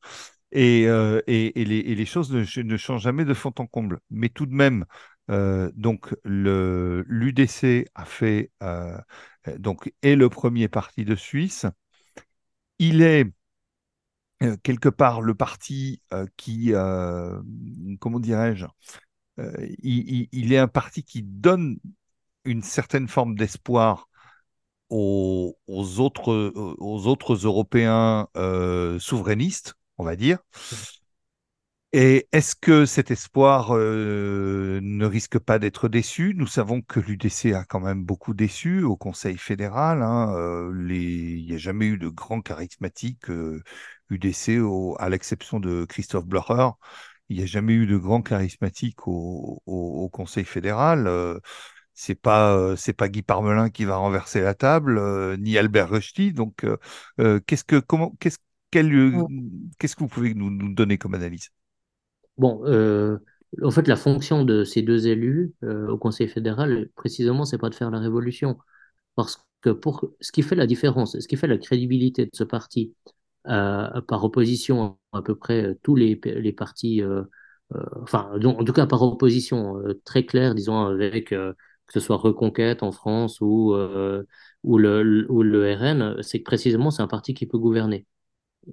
[0.54, 0.84] Et,
[1.28, 4.00] et- et les, et les choses ne, ne changent jamais de fond en comble.
[4.12, 4.86] Mais tout de même,
[5.30, 8.52] donc le l'UDC a fait
[9.58, 11.66] donc est le premier parti de Suisse.
[12.80, 13.26] Il est
[14.44, 17.42] euh, quelque part le parti euh, qui, euh,
[18.00, 18.66] comment dirais-je,
[19.84, 21.78] il, est un parti qui donne
[22.44, 24.10] une certaine forme d'espoir
[24.90, 28.28] aux, aux autres, aux autres Européens
[29.00, 30.40] souverainistes, on va dire.
[31.94, 36.34] Et est-ce que cet espoir ne risque pas d'être déçu?
[36.36, 40.02] Nous savons que l'UDC a quand même beaucoup déçu au Conseil fédéral.
[40.02, 40.72] hein.
[40.74, 40.98] Les...
[40.98, 43.30] Il n'y a jamais eu de grand charismatique
[44.10, 46.70] UDC, au- à l'exception de Christophe Blocher.
[47.30, 51.08] Il n'y a jamais eu de grand charismatique au, au- au Conseil fédéral.
[51.08, 51.40] Euh,
[51.94, 55.90] c'est pas euh, c'est pas Guy Parmelin qui va renverser la table, euh, ni Albert
[55.90, 56.34] Rechty.
[56.34, 56.66] Donc,
[57.20, 58.38] euh, qu'est-ce que comment qu'est-ce
[59.80, 61.50] qu'est-ce que vous pouvez nous, nous donner comme analyse?
[62.38, 62.62] Bon,
[63.64, 67.76] en fait, la fonction de ces deux élus au Conseil fédéral, précisément, c'est pas de
[67.76, 68.58] faire la révolution.
[69.16, 72.44] Parce que pour ce qui fait la différence, ce qui fait la crédibilité de ce
[72.46, 72.96] parti,
[73.48, 77.24] par opposition à, peu près euh, tous les, les partis, euh,
[77.76, 81.54] euh, enfin, donc, en tout cas par opposition euh, très claire, disons, avec euh,
[81.88, 84.24] que ce soit Reconquête en France ou, euh,
[84.64, 88.06] ou, le, ou le RN, c'est que précisément c'est un parti qui peut gouverner.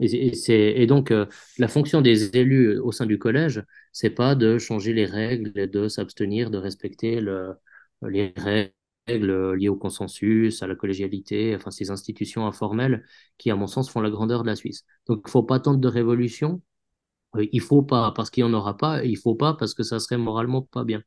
[0.01, 1.27] Et, et donc, euh,
[1.59, 3.63] la fonction des élus au sein du collège,
[3.93, 7.55] c'est pas de changer les règles, de s'abstenir, de respecter le,
[8.03, 8.73] les règles
[9.07, 13.05] liées au consensus, à la collégialité, enfin, ces institutions informelles
[13.39, 14.85] qui, à mon sens, font la grandeur de la Suisse.
[15.07, 16.63] Donc, il faut pas attendre de révolution.
[17.37, 19.75] Euh, Il faut pas parce qu'il n'y en aura pas, et il faut pas parce
[19.75, 21.03] que ça serait moralement pas bien.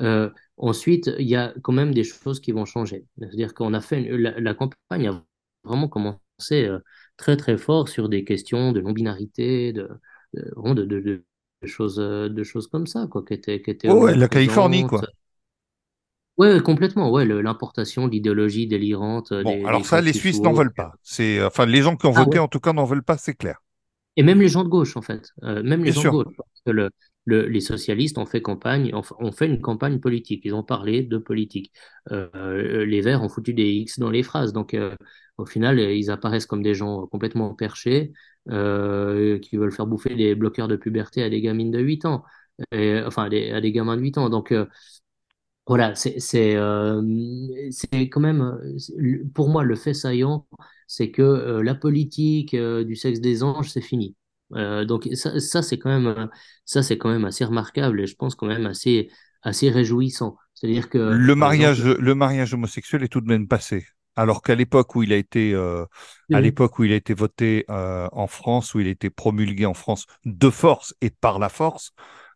[0.00, 3.06] Euh, ensuite, il y a quand même des choses qui vont changer.
[3.18, 5.24] C'est-à-dire qu'on a fait une- la, la campagne a
[5.64, 6.20] vraiment commencé
[6.66, 6.80] euh,
[7.16, 9.88] très très fort sur des questions de non-binarité, de,
[10.34, 11.24] de, de, de-
[11.66, 14.84] choses, euh, de choses comme ça, quoi, qui étaient, qui étaient Oh, ouais, la Californie,
[14.86, 15.08] quoi.
[16.38, 17.10] Ouais, complètement.
[17.10, 20.74] Ouais, le- l'importation, l'idéologie délirante euh, Bon, des, alors des ça, les Suisses n'en veulent
[20.74, 20.92] pas.
[21.02, 22.38] C'est, enfin, les gens qui ont Ah voté, ouais.
[22.38, 23.60] en tout cas, n'en veulent pas, c'est clair.
[24.16, 25.28] Et même les gens de gauche, en fait.
[25.42, 26.34] Euh, même les Bien gens de gauche.
[26.36, 26.90] Parce que le,
[27.26, 30.42] le- les socialistes ont fait campagne, ont, ont fait une campagne politique.
[30.44, 31.72] Ils ont parlé de politique.
[32.12, 34.52] Euh, les Verts ont foutu des X dans les phrases.
[34.52, 34.94] Donc, euh,
[35.38, 38.12] au final, euh, ils apparaissent comme des gens complètement perchés.
[38.48, 42.22] euh, qui veulent faire bouffer des bloqueurs de puberté à des gamines de 8 ans,
[42.70, 44.28] et, enfin à des, à des gamins de 8 ans.
[44.30, 44.66] Donc euh,
[45.66, 47.02] voilà, c'est euh,
[48.10, 48.58] quand même,
[49.34, 50.46] pour moi, le fait saillant,
[50.86, 54.14] c'est que euh, la politique euh, du sexe des anges, c'est fini.
[54.54, 56.28] Euh, donc ça, ça c'est quand même,
[56.64, 59.10] ça c'est quand même assez remarquable et je pense quand même assez,
[59.42, 60.36] assez réjouissant.
[60.54, 63.86] C'est-à-dire que, Le exemple, mariage, le mariage homosexuel est tout de même passé.
[64.14, 65.54] Alors qu'à l'époque où il a été,
[66.32, 69.74] à l'époque où il a été voté en France, où il a été promulgué en
[69.74, 71.92] France de force et par la force,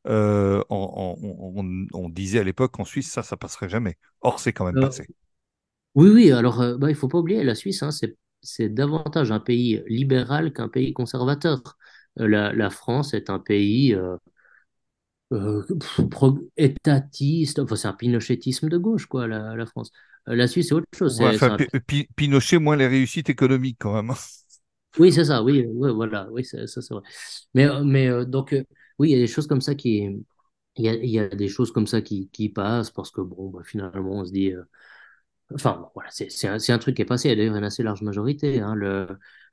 [0.07, 3.97] euh, on, on- on- on disait à l'époque qu'en Suisse, ça, ça passerait jamais.
[4.23, 5.11] Or, c'est quand même euh, passé.
[5.95, 7.91] oui, oui, alors euh, bah, il faut pas oublier, la Suisse, hein,
[8.43, 11.77] c'est davantage un pays libéral qu'un pays conservateur.
[12.21, 14.17] Euh, la, la France est un pays euh,
[16.11, 19.91] pro- étatiste, enfin c'est un pinochetisme de gauche, quoi, la, la France.
[20.27, 21.21] La Suisse, c'est autre chose.
[21.21, 21.59] Ouais, enfin, un...
[22.17, 24.15] Pinochet, moins les réussites économiques quand même.
[24.99, 27.03] Oui, c'est ça, oui, ouais, voilà, oui, ça c'est vrai.
[27.55, 28.55] Mais, mais donc,
[29.01, 30.25] oui, il y a des choses comme ça qui,
[30.77, 33.21] il y a, il y a des choses comme ça qui, qui passent parce que,
[33.23, 34.65] bon, bah, finalement, on se dit, euh,
[35.55, 37.83] enfin, voilà, c'est un, un truc qui est passé, il y a d'ailleurs une assez
[37.83, 39.09] large majorité, hein, le,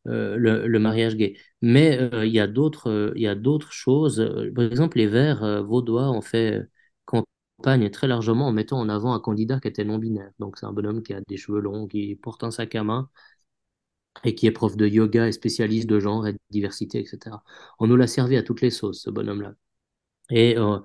[0.08, 1.38] euh, le, le mariage gay.
[1.62, 4.18] Mais euh, il y a d'autres, il y a d'autres choses.
[4.56, 6.62] Par exemple, les Verts vaudois ont fait
[7.06, 10.32] campagne très largement en mettant en avant un candidat qui était non-binaire.
[10.40, 13.10] Donc, c'est un bonhomme qui a des cheveux longs, qui porte un sac à main
[14.24, 17.38] et qui est prof de yoga et spécialiste de genre et de diversité, etc.
[17.80, 19.54] On nous l'a servi à toutes les sauces, ce bonhomme-là.
[20.30, 20.80] Et euh,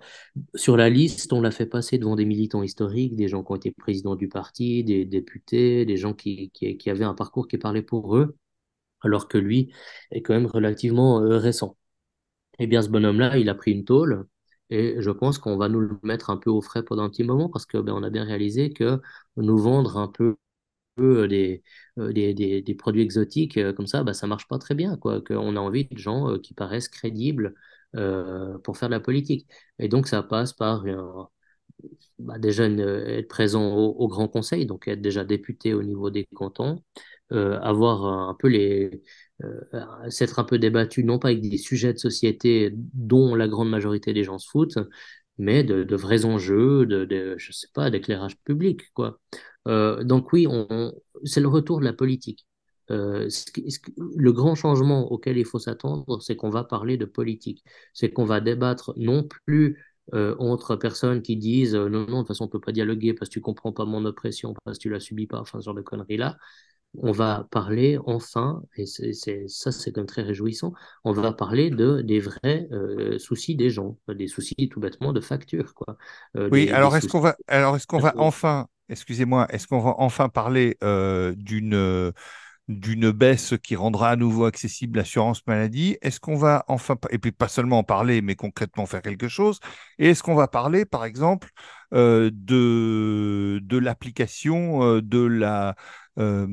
[0.54, 3.56] sur la liste, on l'a fait passer devant des militants historiques, des gens qui ont
[3.56, 6.52] été présidents du parti, des députés, des gens qui,
[6.86, 8.36] avaient un parcours qui parlait pour eux,
[9.02, 9.72] alors que lui
[10.12, 11.76] est quand même relativement euh, récent.
[12.58, 14.26] Eh bien, ce bonhomme-là, il a pris une tôle
[14.70, 17.24] et je pense qu'on va nous le mettre un peu au frais pendant un petit
[17.24, 19.00] moment parce que ben, on a bien réalisé que
[19.36, 20.36] nous vendre un peu
[20.98, 21.62] euh, des,
[21.98, 24.96] euh, des, des, des produits exotiques euh, comme ça, bah, ça marche pas très bien,
[24.96, 25.20] quoi.
[25.22, 27.54] Qu'on a envie de gens euh, qui paraissent crédibles
[27.96, 29.48] euh, pour faire de la politique.
[29.78, 31.28] Et donc, ça passe par un,
[32.18, 36.82] bah, déjà être présent au, Grand Conseil, donc être déjà député au niveau des cantons,
[37.32, 39.02] euh, avoir un, peu les,
[39.42, 39.60] euh,
[40.10, 44.12] s'être un peu débattu, non pas avec des sujets de société dont la grande majorité
[44.12, 44.78] des gens se foutent,
[45.38, 49.18] mais de, de vrais enjeux, de, de, je sais pas, d'éclairage public, quoi.
[49.68, 50.46] Euh, donc oui,
[51.24, 52.46] c'est le retour de la politique.
[52.90, 56.64] Euh, ce qui- ce qui- le grand changement auquel il faut s'attendre, c'est qu'on va
[56.64, 57.64] parler de politique.
[57.94, 59.78] C'est qu'on va débattre non plus
[60.14, 63.14] euh, entre personnes qui disent euh, non, non, de toute façon, on peut pas dialoguer
[63.14, 65.64] parce que tu comprends pas mon oppression, parce que tu la subis pas, enfin, ce
[65.66, 66.36] genre de conneries-là.
[66.98, 69.12] On va parler enfin, et c'est,
[69.48, 73.70] ça, c'est quand même très réjouissant, on va parler de, des vrais euh, soucis des
[73.70, 75.96] gens, des soucis tout bêtement de facture, quoi.
[76.50, 79.94] Oui, des, alors est-ce qu'on va, alors est-ce qu'on va enfin, excusez-moi, est-ce qu'on va
[79.98, 82.12] enfin parler euh, d'une euh,
[82.68, 85.96] d'une baisse qui rendra à nouveau accessible l'assurance maladie?
[86.02, 89.60] Est-ce qu'on va enfin, et puis pas seulement en parler, mais concrètement faire quelque chose?
[89.98, 91.50] Et est-ce qu'on va parler, par exemple,
[91.94, 95.74] euh, de de l'application euh, de la
[96.18, 96.46] euh,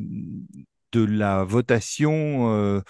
[0.91, 2.81] de la votation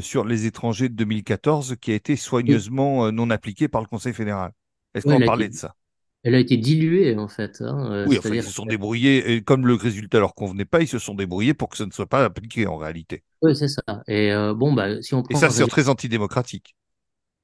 [0.00, 4.52] sur les étrangers de 2014 qui a été soigneusement non appliquée par le Conseil fédéral?
[4.94, 5.74] Est-ce qu'on va parler de ça?
[6.22, 9.42] Elle a été diluée, en fait, hein, euh, Oui, enfin, ils se sont débrouillés, et
[9.42, 12.06] comme le résultat leur convenait pas, ils se sont débrouillés pour que ça ne soit
[12.06, 13.24] pas appliqué en réalité.
[13.42, 13.82] Oui, c'est ça.
[14.06, 16.74] Et euh, bon, bah, si on Et ça, c'est très antidémocratique.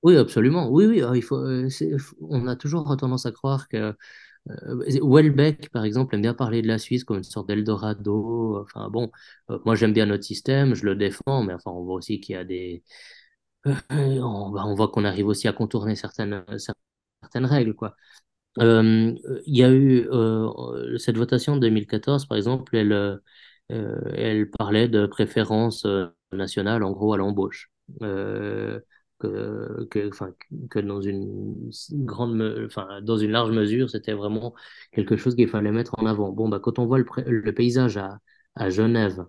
[0.02, 0.68] Oui, absolument.
[0.70, 1.36] Oui, oui, euh, il faut,
[2.20, 3.94] on a toujours tendance à croire que
[4.50, 8.60] euh, Welbeck, par exemple, aime bien parler de la Suisse comme une sorte d'Eldorado.
[8.62, 9.10] Enfin, bon,
[9.50, 12.34] euh, moi, j'aime bien notre système, je le défends, mais enfin, on voit aussi qu'il
[12.34, 12.84] y a des...
[13.66, 16.44] euh, on, bah, on voit qu'on arrive aussi à contourner certaines,
[17.22, 17.96] certaines règles, quoi.
[18.58, 19.14] Euh,
[19.46, 23.18] il y a eu euh, cette votation de 2014, par exemple, elle, euh,
[23.70, 25.86] elle parlait de préférence
[26.32, 27.70] nationale, en gros, à l'embauche.
[29.18, 30.34] Que, que, enfin,
[30.70, 31.70] que dans une
[32.04, 34.54] grande, enfin, dans une large mesure, c'était vraiment
[34.92, 36.32] quelque chose qu'il fallait mettre en avant.
[36.32, 38.20] Bon, bah, quand on voit le, paysage à,
[38.56, 39.24] à Genève,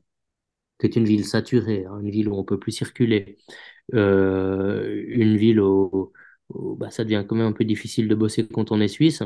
[0.79, 3.37] qui est une ville saturée, hein, une ville où on peut plus circuler,
[3.93, 6.13] euh, une ville où,
[6.49, 9.23] où, bah, ça devient quand même un peu difficile de bosser quand on est suisse.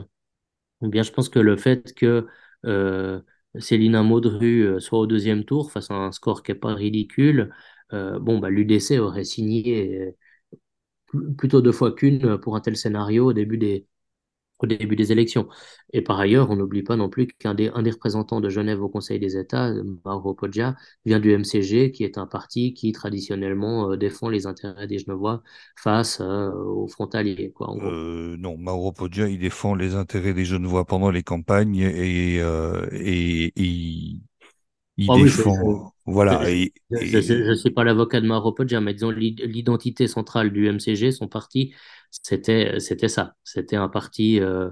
[0.84, 2.28] Eh bien, je pense que le fait que
[2.66, 3.22] euh,
[3.60, 7.54] Célina Modru euh, soit au deuxième tour face à un score qui n'est pas ridicule,
[7.94, 10.12] euh, bon, bah, l'UDC aurait signé euh,
[11.12, 13.88] pl- plutôt deux fois qu'une pour un tel scénario au début des,
[14.62, 15.48] au début des élections.
[15.94, 19.20] Et par ailleurs, on n'oublie pas non plus qu'un des, représentants de Genève au Conseil
[19.20, 19.74] des États,
[20.06, 24.88] Mauro Poggia, vient du MCG, qui est un parti qui traditionnellement euh, défend les intérêts
[24.88, 25.44] des Genevois
[25.76, 27.76] face euh, aux frontaliers, quoi.
[27.82, 32.88] Euh, non, Mauro Poggia, il défend les intérêts des Genevois pendant les campagnes et, euh,
[32.92, 34.20] et, et
[34.98, 38.94] il Ah oui, défend, voilà, je, et, je suis pas l'avocat de Mauro Podja, mais
[38.94, 41.74] disons l'id- l'identité centrale du MCG, son parti,
[42.12, 43.36] c'était ça.
[43.44, 44.70] C'était un parti euh,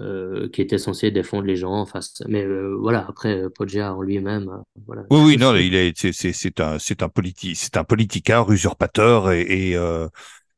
[0.00, 2.22] euh, qui était censé défendre les gens en face.
[2.28, 4.50] Mais euh, voilà, après Podja en lui-même,
[4.86, 5.04] voilà.
[5.10, 9.42] oui, oui, non, il est, c'est, un, c'est un politi, c'est un politicard, usurpateur et,
[9.72, 9.76] et,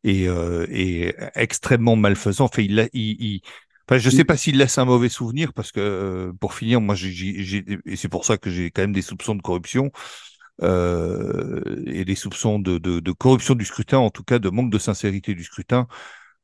[0.05, 0.27] et,
[0.71, 2.45] et extrêmement malfaisant.
[2.47, 3.43] Enfin, il, a- il, il-
[3.89, 6.95] enfin, je sais pas s'il laisse un mauvais souvenir parce que, euh, pour finir, moi,
[6.95, 9.91] j'ai, et c'est pour ça que j'ai quand même des soupçons de corruption
[10.63, 14.71] euh, et des soupçons de, de, de corruption du scrutin, en tout cas de manque
[14.71, 15.87] de sincérité du scrutin.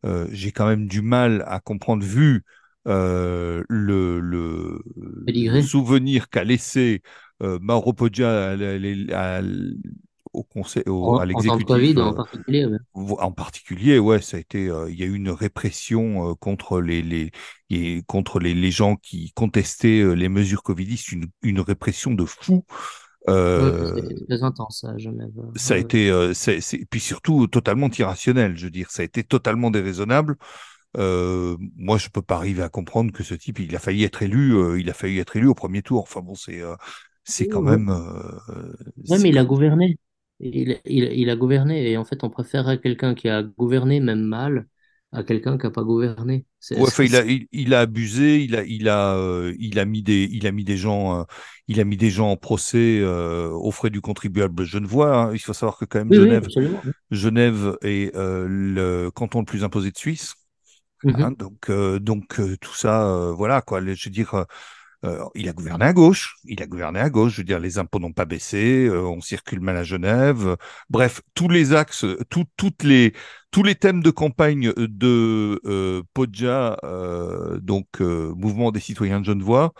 [0.06, 2.44] Euh, j'ai quand même du mal à comprendre, vu
[2.86, 4.82] le, le, le
[5.24, 7.02] Pédigré, souvenir qu'a laissé
[7.40, 9.76] Mauro Poggia à à l-
[10.32, 12.66] au conseil, au- à en, en l'exécutif en euh, particulier.
[12.66, 12.78] ouais.
[12.94, 16.80] en particulier, ouais, ça a été, euh, il y a eu une répression euh, contre
[16.80, 17.30] les, les,
[17.70, 22.64] et contre les, les gens qui contestaient les mesures covidistes, une, une répression de fou.
[23.28, 25.32] Euh, très intense à Genève.
[25.56, 25.82] ça a Ouais.
[25.82, 28.56] été, euh, c'est, c'est- puis surtout totalement irrationnel.
[28.56, 30.36] Je veux dire, ça a été totalement déraisonnable.
[30.98, 34.22] Euh, moi, je peux pas arriver à comprendre que ce type, il a failli être
[34.22, 36.02] élu, il a failli être élu au premier tour.
[36.02, 36.62] Enfin bon, c'est,
[37.24, 37.90] c'est quand même,
[39.08, 39.98] Ouais, c'est mais il a gouverné.
[40.40, 44.00] Il, il, il a gouverné et en fait, on préfère à quelqu'un qui a gouverné
[44.00, 44.68] même mal
[45.12, 46.46] à quelqu'un qui n'a pas gouverné.
[46.76, 49.84] Ouais, enfin, il a, il, il a abusé, il a, il a, euh, il a
[49.84, 51.24] mis des, il a mis des gens, euh,
[51.66, 55.16] il a mis des gens en procès euh, aux frais du contribuable genevois.
[55.16, 55.32] hein.
[55.34, 56.82] Il faut savoir que quand même Oui, Genève, absolument.
[56.84, 56.92] oui.
[57.10, 60.34] Genève est euh, le canton le plus imposé de Suisse.
[61.20, 61.30] hein.
[61.30, 61.32] Mhm.
[61.32, 61.70] donc,
[62.00, 63.80] donc tout ça, voilà quoi.
[63.84, 64.46] Je veux dire,
[65.04, 66.36] euh, euh, il a gouverné à gauche.
[66.44, 67.32] Il a gouverné à gauche.
[67.34, 68.86] Je veux dire, les impôts n'ont pas baissé.
[68.86, 70.46] euh, on circule mal à Genève.
[70.48, 70.56] euh,
[70.90, 73.12] bref, tous les axes, tout- toutes les,
[73.50, 79.24] tous les thèmes de campagne de euh, Podja, euh, donc euh, Mouvement des citoyens de
[79.26, 79.72] Genevois,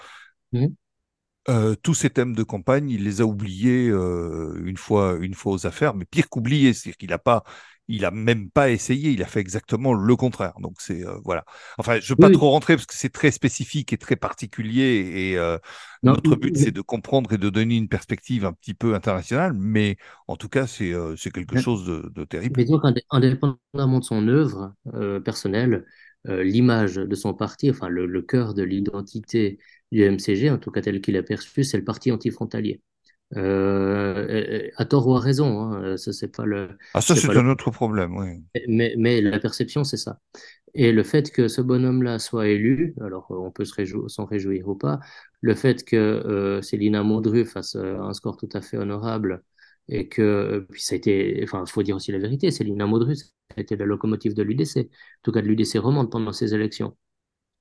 [1.49, 5.53] euh, tous ces thèmes de campagne, il les a oubliés euh, une fois, une fois
[5.53, 7.45] aux affaires, mais pire qu'oubliés, c'est-à-dire qu'il a pas,
[7.91, 10.55] il a même pas essayé, il a fait exactement le contraire.
[10.61, 11.45] Donc c'est euh, voilà.
[11.79, 12.31] Enfin, je veux pas oui.
[12.31, 15.59] trop rentrer parce que c'est très spécifique et très particulier, et euh,
[16.03, 19.53] Non, notre but c'est de comprendre et de donner une perspective un petit peu internationale,
[19.55, 19.97] mais
[20.29, 22.57] en tout cas c'est euh, c'est quelque mais- chose de, de terrible.
[22.57, 24.75] mais donc, indé- indépendamment de son œuvre
[25.25, 25.87] personnelle,
[26.27, 29.59] l'image de son parti, enfin le, le cœur de l'identité
[29.93, 32.83] du MCG, en tout cas tel qu'il est perçu, c'est le parti antifrontalier.
[33.37, 37.37] Euh, à tort ou à raison, hein, ça c'est pas le, Ah ça c'est le,
[37.37, 38.45] un autre problème, oui.
[38.69, 40.21] mais, mais la perception c'est ça.
[40.75, 44.27] Et le fait que ce bonhomme-là soit élu, alors euh, on peut se réjou- s'en
[44.27, 45.01] réjouir ou pas,
[45.41, 49.43] le fait que euh, Célina Mondru fasse euh, un score tout à fait honorable
[49.89, 52.87] et que, euh, puis ça a été, enfin, il faut dire aussi la vérité, Célina
[52.87, 53.27] Mondru, ça
[53.57, 56.97] a été la locomotive de l'UDC, en tout cas de l'UDC romande pendant ces élections.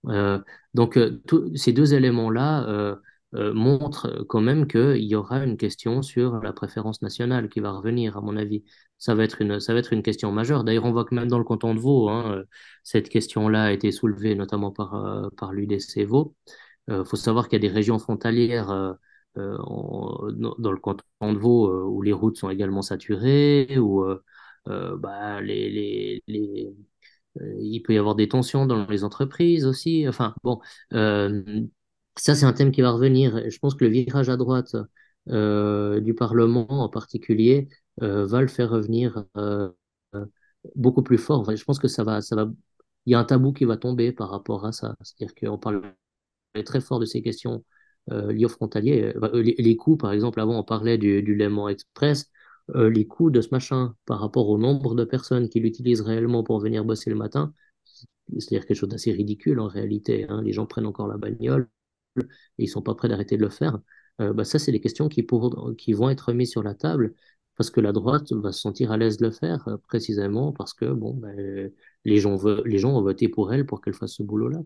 [0.08, 0.40] Euh,
[0.74, 2.98] donc, euh, tous ces deux éléments-là
[3.36, 7.60] euh, euh, montrent quand même qu'il y aura une question sur la préférence nationale qui
[7.60, 8.64] va revenir, à mon avis.
[8.98, 10.64] Ça va être une, ça va être une question majeure.
[10.64, 12.44] D'ailleurs, on voit que même dans le canton de Vaud, hein, euh,
[12.84, 16.36] cette question-là a été soulevée notamment par, euh, par l'UDC Vaud.
[16.90, 18.94] Il faut savoir qu'il y a des régions frontalières euh,
[19.38, 19.58] euh,
[20.58, 21.04] dans le canton
[21.34, 24.24] de Vaud euh, où les routes sont également saturées, où euh,
[24.68, 26.74] euh, bah, les, les, les,
[27.42, 30.08] euh, il peut y avoir des tensions dans les entreprises aussi.
[30.08, 30.60] Enfin, bon,
[30.94, 31.44] euh,
[32.20, 33.50] ça, c'est un thème qui va revenir.
[33.50, 34.76] Je pense que le virage à droite
[35.30, 37.70] euh, du Parlement en particulier
[38.02, 39.70] euh, va le faire revenir euh,
[40.76, 41.40] beaucoup plus fort.
[41.42, 42.50] Enfin, je pense que ça va, ça va.
[43.06, 44.96] Il y a un tabou qui va tomber par rapport à ça.
[45.02, 45.82] C'est-à-dire qu'on parle
[46.66, 47.64] très fort de ces questions
[48.08, 49.14] liées aux frontaliers.
[49.34, 52.30] Les, coûts, par exemple, avant, on parlait du, du Léman Express.
[52.76, 56.60] Les coûts de ce machin par rapport au nombre de personnes qui l'utilisent réellement pour
[56.60, 57.54] venir bosser le matin,
[58.38, 60.28] c'est-à-dire quelque chose d'assez ridicule en réalité.
[60.30, 60.42] hein.
[60.44, 61.68] Les gens prennent encore la bagnole
[62.18, 63.80] et ils sont pas prêts d'arrêter de le faire.
[64.22, 67.14] Euh, bah, ça, c'est des questions qui, pour- qui vont être mises sur la table
[67.56, 70.74] parce que la droite va se sentir à l'aise de le faire, euh, précisément parce
[70.74, 71.30] que bon, bah,
[72.06, 74.60] les gens, veulent, les gens ont voté pour elle pour qu'elle fasse ce boulot-là.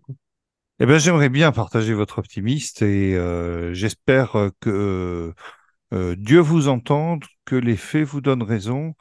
[0.80, 5.34] Eh ben, j'aimerais bien partager votre optimisme et euh, j'espère que
[5.92, 8.96] Dieu vous entende, que les faits vous donnent raison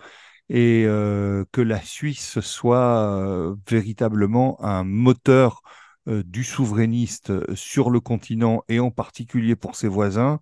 [0.50, 5.62] et que la Suisse soit véritablement un moteur
[6.06, 10.40] du souverainiste sur le continent et en particulier pour ses voisins.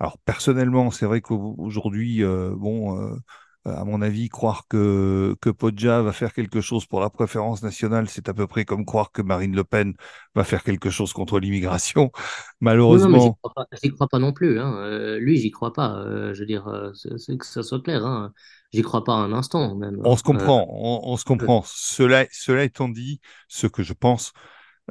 [0.00, 3.16] Alors personnellement, c'est vrai qu'aujourd'hui, euh, bon, euh,
[3.64, 8.08] à mon avis, croire que, que Podja va faire quelque chose pour la préférence nationale,
[8.08, 9.94] c'est à peu près comme croire que Marine Le Pen
[10.34, 12.12] va faire quelque chose contre l'immigration.
[12.88, 14.60] Non, non, mais j'y Malheureusement, crois pas, j'y crois pas non plus.
[14.60, 14.74] Hein.
[14.78, 15.96] Euh, lui, j'y crois pas.
[16.04, 18.04] Euh, je veux dire, euh, c'est- que ça soit clair.
[18.06, 18.32] Hein.
[18.72, 20.00] J'y crois pas un instant même.
[20.04, 20.16] on hein.
[20.16, 21.62] se Euh, comprend, on, on se comprend.
[21.66, 24.32] Cela, cela étant dit, ce que je pense,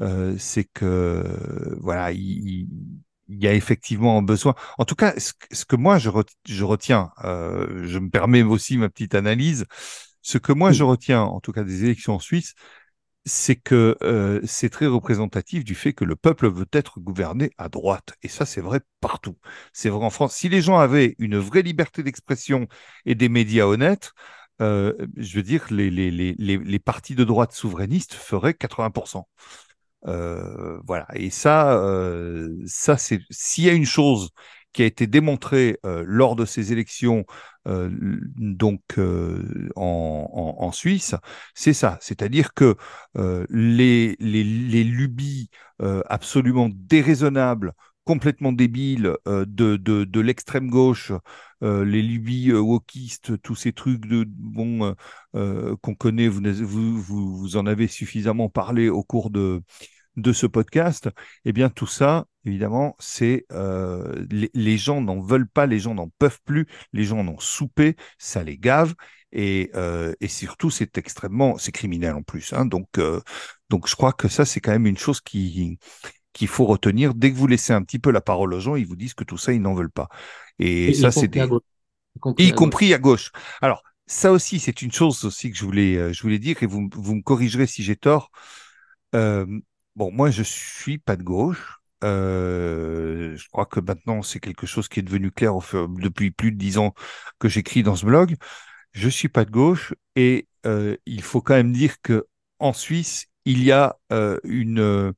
[0.01, 1.23] euh, c'est que
[1.79, 2.67] voilà, il,
[3.29, 4.55] y a effectivement un besoin.
[4.77, 9.15] En tout cas, ce, que moi je, retiens, euh, je me permets aussi ma petite
[9.15, 9.65] analyse,
[10.21, 12.53] ce que moi je retiens, en tout cas des élections en Suisse,
[13.25, 17.69] c'est que euh, c'est très représentatif du fait que le peuple veut être gouverné à
[17.69, 18.13] droite.
[18.21, 19.37] Et ça, c'est vrai partout.
[19.73, 20.35] C'est vrai en France.
[20.35, 22.67] Si les gens avaient une vraie liberté d'expression
[23.05, 24.13] et des médias honnêtes,
[24.61, 29.23] euh, je veux dire, les, les, les, les, partis de droite souverainistes feraient 80%.
[30.07, 31.07] Euh, voilà.
[31.15, 34.29] Et ça, euh, ça c'est s'il y a une chose
[34.75, 37.25] qui a été démontrée euh, lors de ces élections,
[37.67, 37.89] euh,
[38.35, 40.29] donc euh, en,
[40.59, 41.15] en, en, Suisse,
[41.53, 41.97] c'est ça.
[42.01, 42.75] C'est-à-dire que
[43.49, 45.49] les, les, les, lubies
[45.79, 51.11] absolument déraisonnables complètement débiles de, de, de l'extrême gauche,
[51.61, 54.95] les lubies wokistes, tous ces trucs de bon
[55.33, 56.41] qu'on connaît, vous,
[57.01, 57.01] vous,
[57.37, 59.63] vous, en avez suffisamment parlé au cours de,
[60.17, 61.09] de ce podcast,
[61.43, 66.09] eh bien tout ça, évidemment, c'est euh, les, gens n'en veulent pas, les gens n'en
[66.19, 68.93] peuvent plus, les gens n'ont soupé, ça les gave.
[69.31, 72.53] Et, euh, et surtout, c'est extrêmement, c'est criminel en plus.
[72.53, 73.19] Hein, donc, euh,
[73.69, 75.77] donc, je crois que ça, c'est quand même une chose qui
[76.31, 77.13] qu'il faut retenir.
[77.13, 79.23] Dès que vous laissez un petit peu la parole aux gens, ils vous disent que
[79.23, 80.09] tout ça, ils n'en veulent pas.
[80.59, 81.47] Et, ça, c'est des...
[82.39, 83.31] y compris à gauche.
[83.61, 86.89] Alors, ça aussi, c'est une chose aussi que je voulais, je voulais dire, et vous,
[86.93, 88.31] vous me corrigerez si j'ai tort.
[89.15, 89.45] Euh,
[89.95, 91.79] Bon, moi, je suis pas de gauche.
[92.03, 95.53] Euh, je crois que maintenant, c'est quelque chose qui est devenu clair
[95.99, 96.93] depuis plus de dix ans
[97.39, 98.35] que j'écris dans ce blog.
[98.91, 102.27] Je suis pas de gauche et euh, il faut quand même dire que
[102.59, 105.13] en Suisse, il y a euh, une,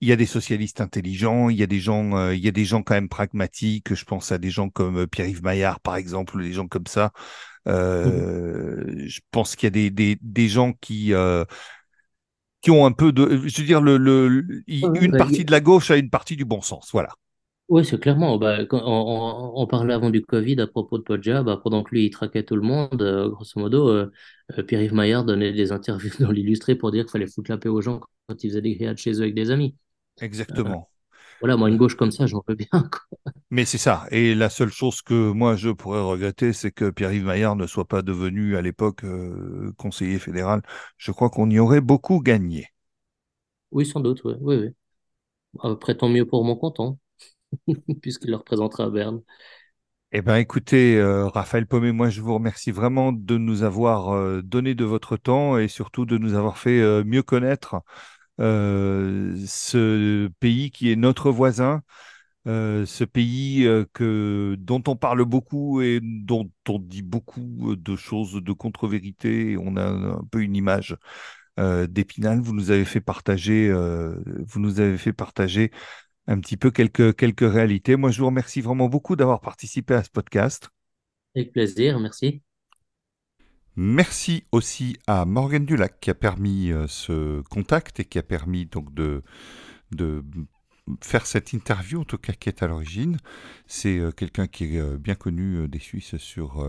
[0.00, 2.64] il y a des socialistes intelligents, il y a des gens, il y a des
[2.64, 3.94] gens quand même pragmatiques.
[3.94, 7.12] Je pense à des gens comme Pierre-Yves Maillard, par exemple, ou des gens comme ça.
[7.66, 9.06] Mmh.
[9.06, 11.12] Je pense qu'il y a des, des, des gens qui
[12.60, 15.90] qui ont un peu de, je veux dire, le, le une partie de la gauche
[15.90, 17.10] a une partie du bon sens, voilà.
[17.68, 18.38] Oui, c'est clairement.
[18.38, 21.42] Bah, on, parlait avant du Covid à propos de Podja.
[21.42, 24.10] Bah, pendant que lui, il traquait tout le monde, euh, grosso modo, euh,
[24.56, 27.68] euh, Pierre-Yves Maillard donnait des interviews dans l'illustré pour dire qu'il fallait foutre la paix
[27.68, 29.76] aux gens quand ils faisaient des grillades chez eux avec des amis.
[30.22, 30.88] Exactement.
[31.40, 32.68] Voilà, moi, une gauche comme ça, j'en veux bien.
[33.50, 34.06] Mais c'est ça.
[34.10, 37.86] Et la seule chose que moi, je pourrais regretter, c'est que Pierre-Yves Maillard ne soit
[37.88, 40.62] pas devenu, à l'époque, euh, conseiller fédéral.
[40.98, 42.68] Je crois qu'on y aurait beaucoup gagné.
[43.70, 44.34] Oui, sans doute, oui.
[44.40, 44.68] oui, oui.
[45.62, 46.98] Après, tant mieux pour mon canton,
[48.02, 49.22] puisqu'il le représentera à Berne.
[50.12, 54.40] Eh bien, écoutez, euh, Raphaël Pommet, moi, je vous remercie vraiment de nous avoir euh,
[54.42, 57.76] donné de votre temps et surtout de nous avoir fait mieux connaître
[58.38, 61.82] ce pays qui est notre voisin,
[62.46, 67.96] euh, ce pays euh, que, dont on parle beaucoup et dont on dit beaucoup de
[67.96, 69.56] choses de contre-vérité.
[69.58, 70.96] On a un peu une image
[71.88, 72.40] d'Épinal.
[72.40, 75.72] Vous nous avez fait partager, vous nous avez fait partager
[76.28, 77.96] un petit peu quelques, quelques réalités.
[77.96, 80.68] Moi, je vous remercie vraiment beaucoup d'avoir participé à ce podcast.
[81.34, 82.42] Avec plaisir, merci.
[83.80, 88.66] Merci aussi à Morgan Dulac qui a permis euh, ce contact et qui a permis
[88.66, 89.22] donc de,
[89.92, 90.24] de
[91.00, 93.18] faire cette interview, en tout cas qui est à l'origine.
[93.68, 96.66] C'est euh, quelqu'un qui est euh, bien connu des Suisses sur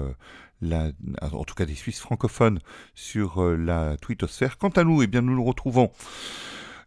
[0.61, 0.91] la,
[1.31, 2.59] en tout cas des Suisses francophones
[2.93, 4.59] sur la twittosphère.
[4.59, 5.91] Quant à nous, eh bien, nous nous retrouvons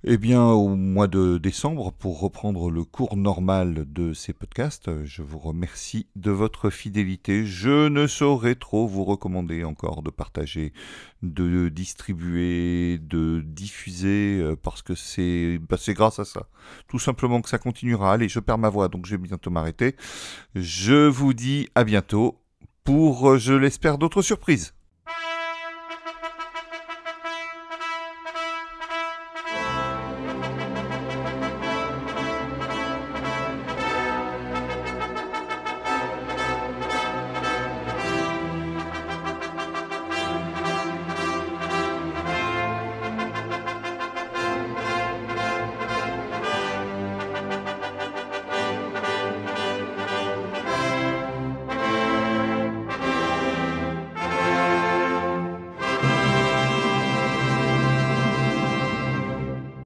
[0.05, 5.23] eh bien, au mois de décembre, pour reprendre le cours normal de ces podcasts, je
[5.23, 7.47] vous remercie de votre fidélité.
[7.47, 10.73] Je ne saurais trop vous recommander encore de partager,
[11.23, 16.49] de distribuer, de diffuser, euh, parce que c'est bah, grâce à ça.
[16.89, 18.13] Tout simplement que ça continuera.
[18.13, 19.95] Allez, je perds ma voix, donc je vais bientôt m'arrêter.
[20.57, 22.41] Je vous dis à bientôt
[22.83, 24.75] pour, je l'espère, d'autres surprises.